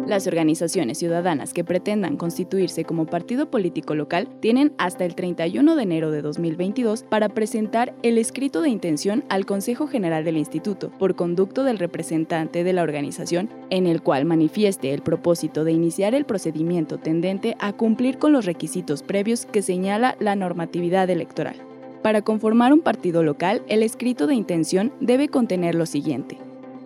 Las 0.07 0.27
organizaciones 0.27 0.99
ciudadanas 0.99 1.51
que 1.51 1.63
pretendan 1.63 2.15
constituirse 2.15 2.85
como 2.85 3.07
partido 3.07 3.49
político 3.49 3.95
local 3.95 4.27
tienen 4.39 4.71
hasta 4.77 5.03
el 5.03 5.15
31 5.15 5.75
de 5.75 5.81
enero 5.81 6.11
de 6.11 6.21
2022 6.21 7.03
para 7.09 7.29
presentar 7.29 7.95
el 8.03 8.19
escrito 8.19 8.61
de 8.61 8.69
intención 8.69 9.23
al 9.29 9.47
Consejo 9.47 9.87
General 9.87 10.23
del 10.23 10.37
Instituto 10.37 10.91
por 10.91 11.15
conducto 11.15 11.63
del 11.63 11.79
representante 11.79 12.63
de 12.63 12.73
la 12.73 12.83
organización 12.83 13.49
en 13.71 13.87
el 13.87 14.03
cual 14.03 14.25
manifieste 14.25 14.93
el 14.93 15.01
propósito 15.01 15.63
de 15.63 15.71
iniciar 15.71 16.13
el 16.13 16.25
procedimiento 16.25 16.99
tendente 16.99 17.55
a 17.59 17.73
cumplir 17.73 18.19
con 18.19 18.31
los 18.31 18.45
requisitos 18.45 19.01
previos 19.01 19.47
que 19.47 19.63
señala 19.63 20.17
la 20.19 20.35
normatividad 20.35 21.09
electoral. 21.09 21.55
Para 22.03 22.21
conformar 22.21 22.73
un 22.73 22.81
partido 22.81 23.23
local, 23.23 23.63
el 23.67 23.81
escrito 23.81 24.27
de 24.27 24.35
intención 24.35 24.93
debe 24.99 25.29
contener 25.29 25.73
lo 25.73 25.87
siguiente. 25.87 26.37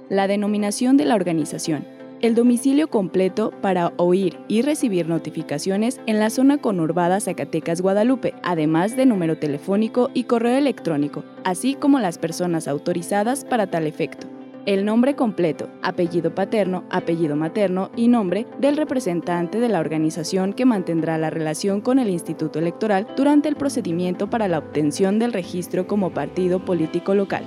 La 0.08 0.28
denominación 0.28 0.96
de 0.96 1.04
la 1.04 1.16
organización, 1.16 1.86
el 2.22 2.36
domicilio 2.36 2.90
completo 2.90 3.52
para 3.62 3.94
oír 3.98 4.38
y 4.48 4.62
recibir 4.62 5.08
notificaciones 5.08 6.02
en 6.06 6.20
la 6.20 6.30
zona 6.30 6.58
conurbada 6.58 7.20
Zacatecas 7.20 7.82
Guadalupe, 7.82 8.34
además 8.44 8.98
de 8.98 9.06
número 9.06 9.38
telefónico 9.38 10.10
y 10.14 10.26
correo 10.26 10.58
electrónico, 10.58 11.24
así 11.44 11.76
como 11.76 12.00
las 12.00 12.18
personas 12.18 12.68
autorizadas 12.68 13.46
para 13.46 13.68
tal 13.68 13.88
efecto. 13.88 14.28
El 14.66 14.84
nombre 14.86 15.16
completo, 15.16 15.70
apellido 15.82 16.36
paterno, 16.36 16.84
apellido 16.90 17.36
materno 17.36 17.90
y 17.96 18.10
nombre 18.10 18.46
del 18.60 18.76
representante 18.76 19.60
de 19.60 19.70
la 19.70 19.80
organización 19.80 20.54
que 20.54 20.66
mantendrá 20.66 21.18
la 21.18 21.30
relación 21.30 21.80
con 21.80 21.98
el 21.98 22.10
Instituto 22.10 22.60
Electoral 22.60 23.08
durante 23.16 23.48
el 23.48 23.56
procedimiento 23.56 24.30
para 24.30 24.50
la 24.50 24.60
obtención 24.60 25.18
del 25.18 25.34
registro 25.34 25.88
como 25.88 26.12
partido 26.12 26.66
político 26.66 27.16
local 27.16 27.46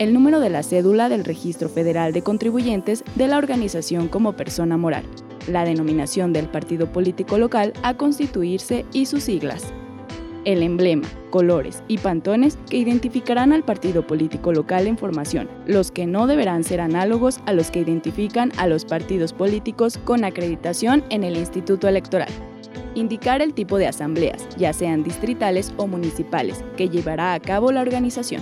el 0.00 0.14
número 0.14 0.40
de 0.40 0.48
la 0.48 0.62
cédula 0.62 1.10
del 1.10 1.26
Registro 1.26 1.68
Federal 1.68 2.14
de 2.14 2.22
Contribuyentes 2.22 3.04
de 3.16 3.28
la 3.28 3.36
organización 3.36 4.08
como 4.08 4.32
persona 4.32 4.78
moral, 4.78 5.04
la 5.46 5.66
denominación 5.66 6.32
del 6.32 6.48
partido 6.48 6.90
político 6.90 7.36
local 7.36 7.74
a 7.82 7.98
constituirse 7.98 8.86
y 8.94 9.04
sus 9.04 9.24
siglas, 9.24 9.74
el 10.46 10.62
emblema, 10.62 11.06
colores 11.28 11.82
y 11.86 11.98
pantones 11.98 12.56
que 12.70 12.78
identificarán 12.78 13.52
al 13.52 13.62
partido 13.62 14.06
político 14.06 14.54
local 14.54 14.86
en 14.86 14.96
formación, 14.96 15.50
los 15.66 15.90
que 15.90 16.06
no 16.06 16.26
deberán 16.26 16.64
ser 16.64 16.80
análogos 16.80 17.38
a 17.44 17.52
los 17.52 17.70
que 17.70 17.80
identifican 17.80 18.52
a 18.56 18.66
los 18.66 18.86
partidos 18.86 19.34
políticos 19.34 19.98
con 20.02 20.24
acreditación 20.24 21.04
en 21.10 21.24
el 21.24 21.36
Instituto 21.36 21.88
Electoral. 21.88 22.30
Indicar 22.94 23.42
el 23.42 23.52
tipo 23.52 23.76
de 23.76 23.88
asambleas, 23.88 24.48
ya 24.56 24.72
sean 24.72 25.02
distritales 25.02 25.74
o 25.76 25.86
municipales, 25.86 26.64
que 26.78 26.88
llevará 26.88 27.34
a 27.34 27.40
cabo 27.40 27.70
la 27.70 27.82
organización 27.82 28.40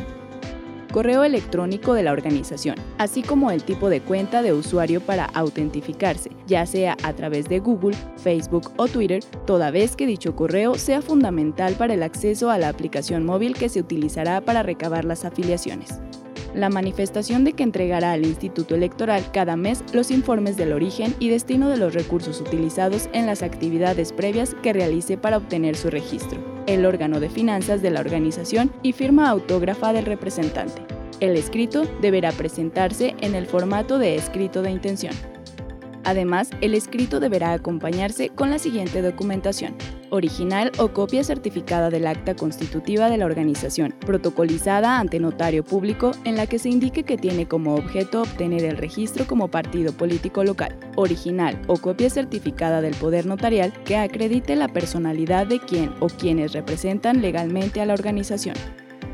correo 0.93 1.25
electrónico 1.25 1.95
de 1.95 2.03
la 2.03 2.13
organización, 2.13 2.77
así 2.99 3.23
como 3.23 3.51
el 3.51 3.63
tipo 3.63 3.89
de 3.89 4.01
cuenta 4.01 4.43
de 4.43 4.53
usuario 4.53 5.01
para 5.01 5.27
autentificarse, 5.27 6.31
ya 6.47 6.67
sea 6.67 6.97
a 7.03 7.13
través 7.13 7.49
de 7.49 7.61
Google, 7.61 7.97
Facebook 8.17 8.73
o 8.77 8.89
Twitter, 8.89 9.23
toda 9.47 9.71
vez 9.71 9.97
que 9.97 10.07
dicho 10.07 10.35
correo 10.35 10.75
sea 10.75 11.03
fundamental 11.03 11.75
para 11.75 11.95
el 11.95 12.03
acceso 12.03 12.51
a 12.51 12.59
la 12.59 12.69
aplicación 12.69 13.25
móvil 13.25 13.55
que 13.55 13.69
se 13.69 13.81
utilizará 13.81 14.41
para 14.41 14.63
recabar 14.63 15.05
las 15.05 15.25
afiliaciones 15.25 16.01
la 16.59 16.69
manifestación 16.69 17.45
de 17.45 17.53
que 17.53 17.63
entregará 17.63 18.13
al 18.13 18.27
Instituto 18.27 18.75
Electoral 18.75 19.25
cada 19.33 19.57
mes 19.57 19.85
los 19.93 20.11
informes 20.11 20.57
del 20.57 20.73
origen 20.73 21.15
y 21.19 21.29
destino 21.29 21.69
de 21.69 21.77
los 21.77 21.95
recursos 21.95 22.41
utilizados 22.41 23.09
en 23.13 23.27
las 23.27 23.43
actividades 23.43 24.13
previas 24.13 24.55
que 24.63 24.73
realice 24.73 25.17
para 25.17 25.37
obtener 25.37 25.77
su 25.77 25.89
registro, 25.89 26.41
el 26.67 26.85
órgano 26.85 27.21
de 27.21 27.31
finanzas 27.31 27.81
de 27.81 27.91
la 27.91 28.01
organización 28.01 28.73
y 28.83 28.93
firma 28.93 29.29
autógrafa 29.29 29.93
del 29.93 30.07
representante. 30.07 30.83
El 31.21 31.37
escrito 31.37 31.85
deberá 32.01 32.33
presentarse 32.33 33.15
en 33.21 33.35
el 33.35 33.47
formato 33.47 33.99
de 33.99 34.17
escrito 34.17 34.63
de 34.63 34.71
intención. 34.71 35.15
Además, 36.09 36.49
el 36.63 36.73
escrito 36.73 37.21
deberá 37.21 37.53
acompañarse 37.53 38.31
con 38.31 38.49
la 38.49 38.59
siguiente 38.59 39.03
documentación. 39.03 39.77
Original 40.09 40.73
o 40.79 40.89
copia 40.89 41.23
certificada 41.23 41.91
del 41.91 42.07
acta 42.07 42.35
constitutiva 42.35 43.11
de 43.11 43.19
la 43.19 43.27
organización, 43.27 43.95
protocolizada 44.07 45.01
ante 45.01 45.21
notario 45.21 45.63
público 45.65 46.13
en 46.25 46.37
la 46.37 46.47
que 46.47 46.59
se 46.59 46.71
indique 46.71 47.03
que 47.03 47.19
tiene 47.19 47.47
como 47.47 47.75
objeto 47.75 48.23
obtener 48.23 48.65
el 48.65 48.79
registro 48.79 49.27
como 49.27 49.49
partido 49.49 49.93
político 49.93 50.45
local. 50.45 50.79
Original 50.97 51.61
o 51.67 51.77
copia 51.77 52.09
certificada 52.09 52.81
del 52.81 52.95
poder 52.95 53.27
notarial 53.27 53.75
que 53.85 53.99
acredite 53.99 54.57
la 54.57 54.69
personalidad 54.69 55.47
de 55.47 55.61
quien 55.61 55.93
o 56.01 56.07
quienes 56.07 56.55
representan 56.55 57.21
legalmente 57.21 57.83
a 57.83 57.87
la 57.87 57.93
organización 57.93 58.55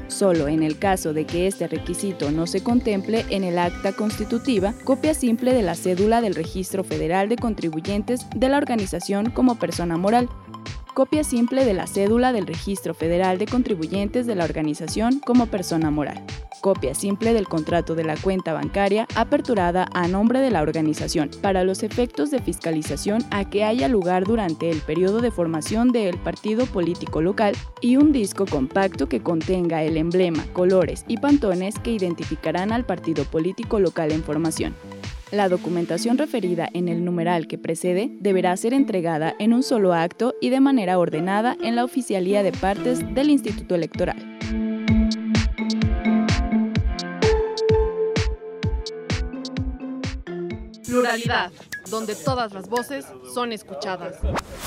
Solo 0.08 0.48
en 0.48 0.62
el 0.62 0.78
caso 0.78 1.12
de 1.12 1.24
que 1.24 1.46
este 1.46 1.66
requisito 1.66 2.30
no 2.30 2.46
se 2.46 2.62
contemple 2.62 3.24
en 3.30 3.44
el 3.44 3.58
acta 3.58 3.92
constitutiva, 3.92 4.74
copia 4.84 5.14
simple 5.14 5.54
de 5.54 5.62
la 5.62 5.74
cédula 5.74 6.20
del 6.20 6.34
Registro 6.34 6.84
Federal 6.84 7.28
de 7.28 7.36
Contribuyentes 7.36 8.26
de 8.34 8.48
la 8.48 8.58
organización 8.58 9.30
como 9.30 9.58
persona 9.58 9.96
moral, 9.96 10.28
copia 10.94 11.24
simple 11.24 11.64
de 11.64 11.74
la 11.74 11.88
cédula 11.88 12.32
del 12.32 12.46
Registro 12.46 12.94
Federal 12.94 13.36
de 13.36 13.46
Contribuyentes 13.46 14.26
de 14.26 14.36
la 14.36 14.44
organización 14.44 15.18
como 15.18 15.46
persona 15.46 15.90
moral, 15.90 16.24
copia 16.60 16.94
simple 16.94 17.34
del 17.34 17.48
contrato 17.48 17.96
de 17.96 18.04
la 18.04 18.16
cuenta 18.16 18.52
bancaria 18.52 19.08
aperturada 19.16 19.88
a 19.92 20.06
nombre 20.06 20.38
de 20.38 20.52
la 20.52 20.62
organización 20.62 21.30
para 21.42 21.64
los 21.64 21.82
efectos 21.82 22.30
de 22.30 22.40
fiscalización 22.40 23.24
a 23.32 23.50
que 23.50 23.64
haya 23.64 23.88
lugar 23.88 24.24
durante 24.24 24.70
el 24.70 24.80
periodo 24.80 25.20
de 25.20 25.32
formación 25.32 25.90
del 25.90 26.16
partido 26.16 26.64
político 26.66 27.20
local 27.20 27.56
y 27.80 27.96
un 27.96 28.12
disco 28.12 28.46
compacto 28.46 29.08
que 29.08 29.20
contenga 29.20 29.82
el 29.82 29.96
emblema, 29.96 30.46
colores 30.52 31.04
y 31.08 31.18
pantones 31.18 31.78
que 31.80 31.90
identificarán 31.90 32.72
al 32.72 32.86
partido 32.86 33.24
político 33.24 33.80
local 33.80 34.12
en 34.12 34.22
formación. 34.22 34.74
La 35.30 35.48
documentación 35.48 36.18
referida 36.18 36.68
en 36.74 36.88
el 36.88 37.04
numeral 37.04 37.46
que 37.46 37.58
precede 37.58 38.10
deberá 38.20 38.56
ser 38.56 38.74
entregada 38.74 39.34
en 39.38 39.52
un 39.52 39.62
solo 39.62 39.92
acto 39.92 40.34
y 40.40 40.50
de 40.50 40.60
manera 40.60 40.98
ordenada 40.98 41.56
en 41.62 41.76
la 41.76 41.84
oficialía 41.84 42.42
de 42.42 42.52
partes 42.52 43.00
del 43.14 43.30
Instituto 43.30 43.74
Electoral. 43.74 44.38
Pluralidad, 50.86 51.50
donde 51.90 52.14
todas 52.14 52.52
las 52.52 52.68
voces 52.68 53.04
son 53.32 53.52
escuchadas. 53.52 54.16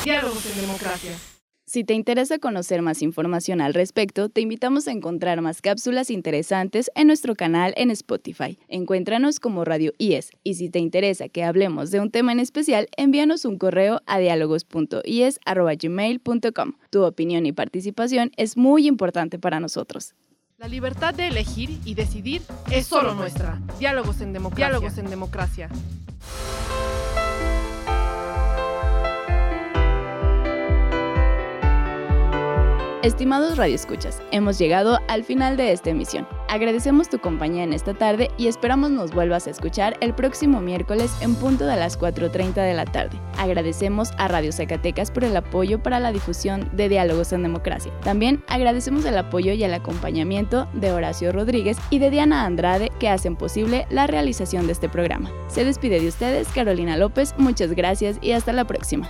Diálogos 0.04 0.46
en 0.54 0.62
democracia. 0.62 1.37
Si 1.69 1.84
te 1.84 1.93
interesa 1.93 2.39
conocer 2.39 2.82
más 2.82 3.01
información 3.01 3.60
al 3.60 3.73
respecto, 3.73 4.30
te 4.30 4.39
invitamos 4.39 4.88
a 4.88 4.93
encontrar 4.93 5.41
más 5.41 5.62
cápsulas 5.62 6.10
interesantes 6.10 6.89
en 6.95 7.08
nuestro 7.08 7.36
canal 7.36 7.73
en 7.75 7.91
Spotify. 7.91 8.58
Encuéntranos 8.69 9.41
como 9.41 9.65
Radio 9.65 9.91
IES 9.97 10.30
y 10.43 10.53
si 10.53 10.69
te 10.69 10.80
interesa 10.80 11.27
que 11.27 11.43
hablemos 11.43 11.91
de 11.91 11.99
un 11.99 12.10
tema 12.10 12.32
en 12.32 12.39
especial, 12.39 12.88
envíanos 12.95 13.43
un 13.43 13.58
correo 13.58 14.01
a 14.06 14.17
diálogos.ies.gmail.com. 14.17 16.73
Tu 16.89 17.03
opinión 17.03 17.45
y 17.45 17.51
participación 17.51 18.32
es 18.38 18.56
muy 18.56 18.88
importante 18.88 19.38
para 19.38 19.60
nosotros. 19.60 20.15
La 20.56 20.69
libertad 20.69 21.13
de 21.13 21.27
elegir 21.27 21.82
y 21.84 21.95
decidir 21.95 22.43
es 22.71 22.88
solo 22.88 23.13
nuestra. 23.13 23.62
Diálogos 23.77 24.21
en 24.21 24.32
democracia. 24.32 24.69
Diálogos 24.69 24.97
en 24.99 25.10
democracia. 25.10 25.69
Estimados 33.08 33.56
radioescuchas, 33.56 34.22
hemos 34.32 34.60
llegado 34.60 35.00
al 35.08 35.24
final 35.24 35.56
de 35.56 35.72
esta 35.72 35.91
emisión. 35.91 36.28
Agradecemos 36.50 37.08
tu 37.08 37.20
compañía 37.20 37.63
en 37.63 37.72
esta 37.72 37.93
tarde 37.93 38.30
y 38.38 38.48
esperamos 38.48 38.91
nos 38.91 39.13
vuelvas 39.13 39.48
a 39.48 39.50
escuchar 39.50 39.96
el 40.02 40.13
próximo 40.13 40.60
miércoles 40.60 41.10
en 41.22 41.34
punto 41.36 41.65
de 41.65 41.78
las 41.78 41.98
4.30 41.98 42.56
de 42.56 42.74
la 42.74 42.84
tarde. 42.84 43.17
Agradecemos 43.38 44.12
a 44.17 44.28
Radio 44.28 44.52
Zacatecas 44.52 45.10
por 45.10 45.24
el 45.24 45.38
apoyo 45.38 45.82
para 45.82 46.02
la 46.02 46.12
difusión 46.12 46.70
de 46.74 46.89
Diálogos 46.89 47.32
en 47.32 47.43
Democracia. 47.43 47.93
También 48.04 48.43
agradecemos 48.50 49.06
el 49.06 49.17
apoyo 49.17 49.54
y 49.54 49.63
el 49.63 49.74
acompañamiento 49.74 50.67
de 50.74 50.91
Horacio 50.91 51.32
Rodríguez 51.32 51.78
y 51.89 52.00
de 52.00 52.10
Diana 52.10 52.43
Andrade 52.43 52.91
que 53.00 53.08
hacen 53.08 53.38
posible 53.38 53.88
la 53.89 54.08
realización 54.08 54.65
de 54.65 54.74
este 54.74 54.89
programa. 54.89 55.32
Se 55.48 55.63
despide 55.63 56.02
de 56.02 56.10
ustedes 56.10 56.50
Carolina 56.50 56.98
López, 56.98 57.36
muchas 57.38 57.72
gracias 57.72 58.17
y 58.20 58.34
hasta 58.34 58.52
la 58.52 58.67
próxima. 58.67 59.10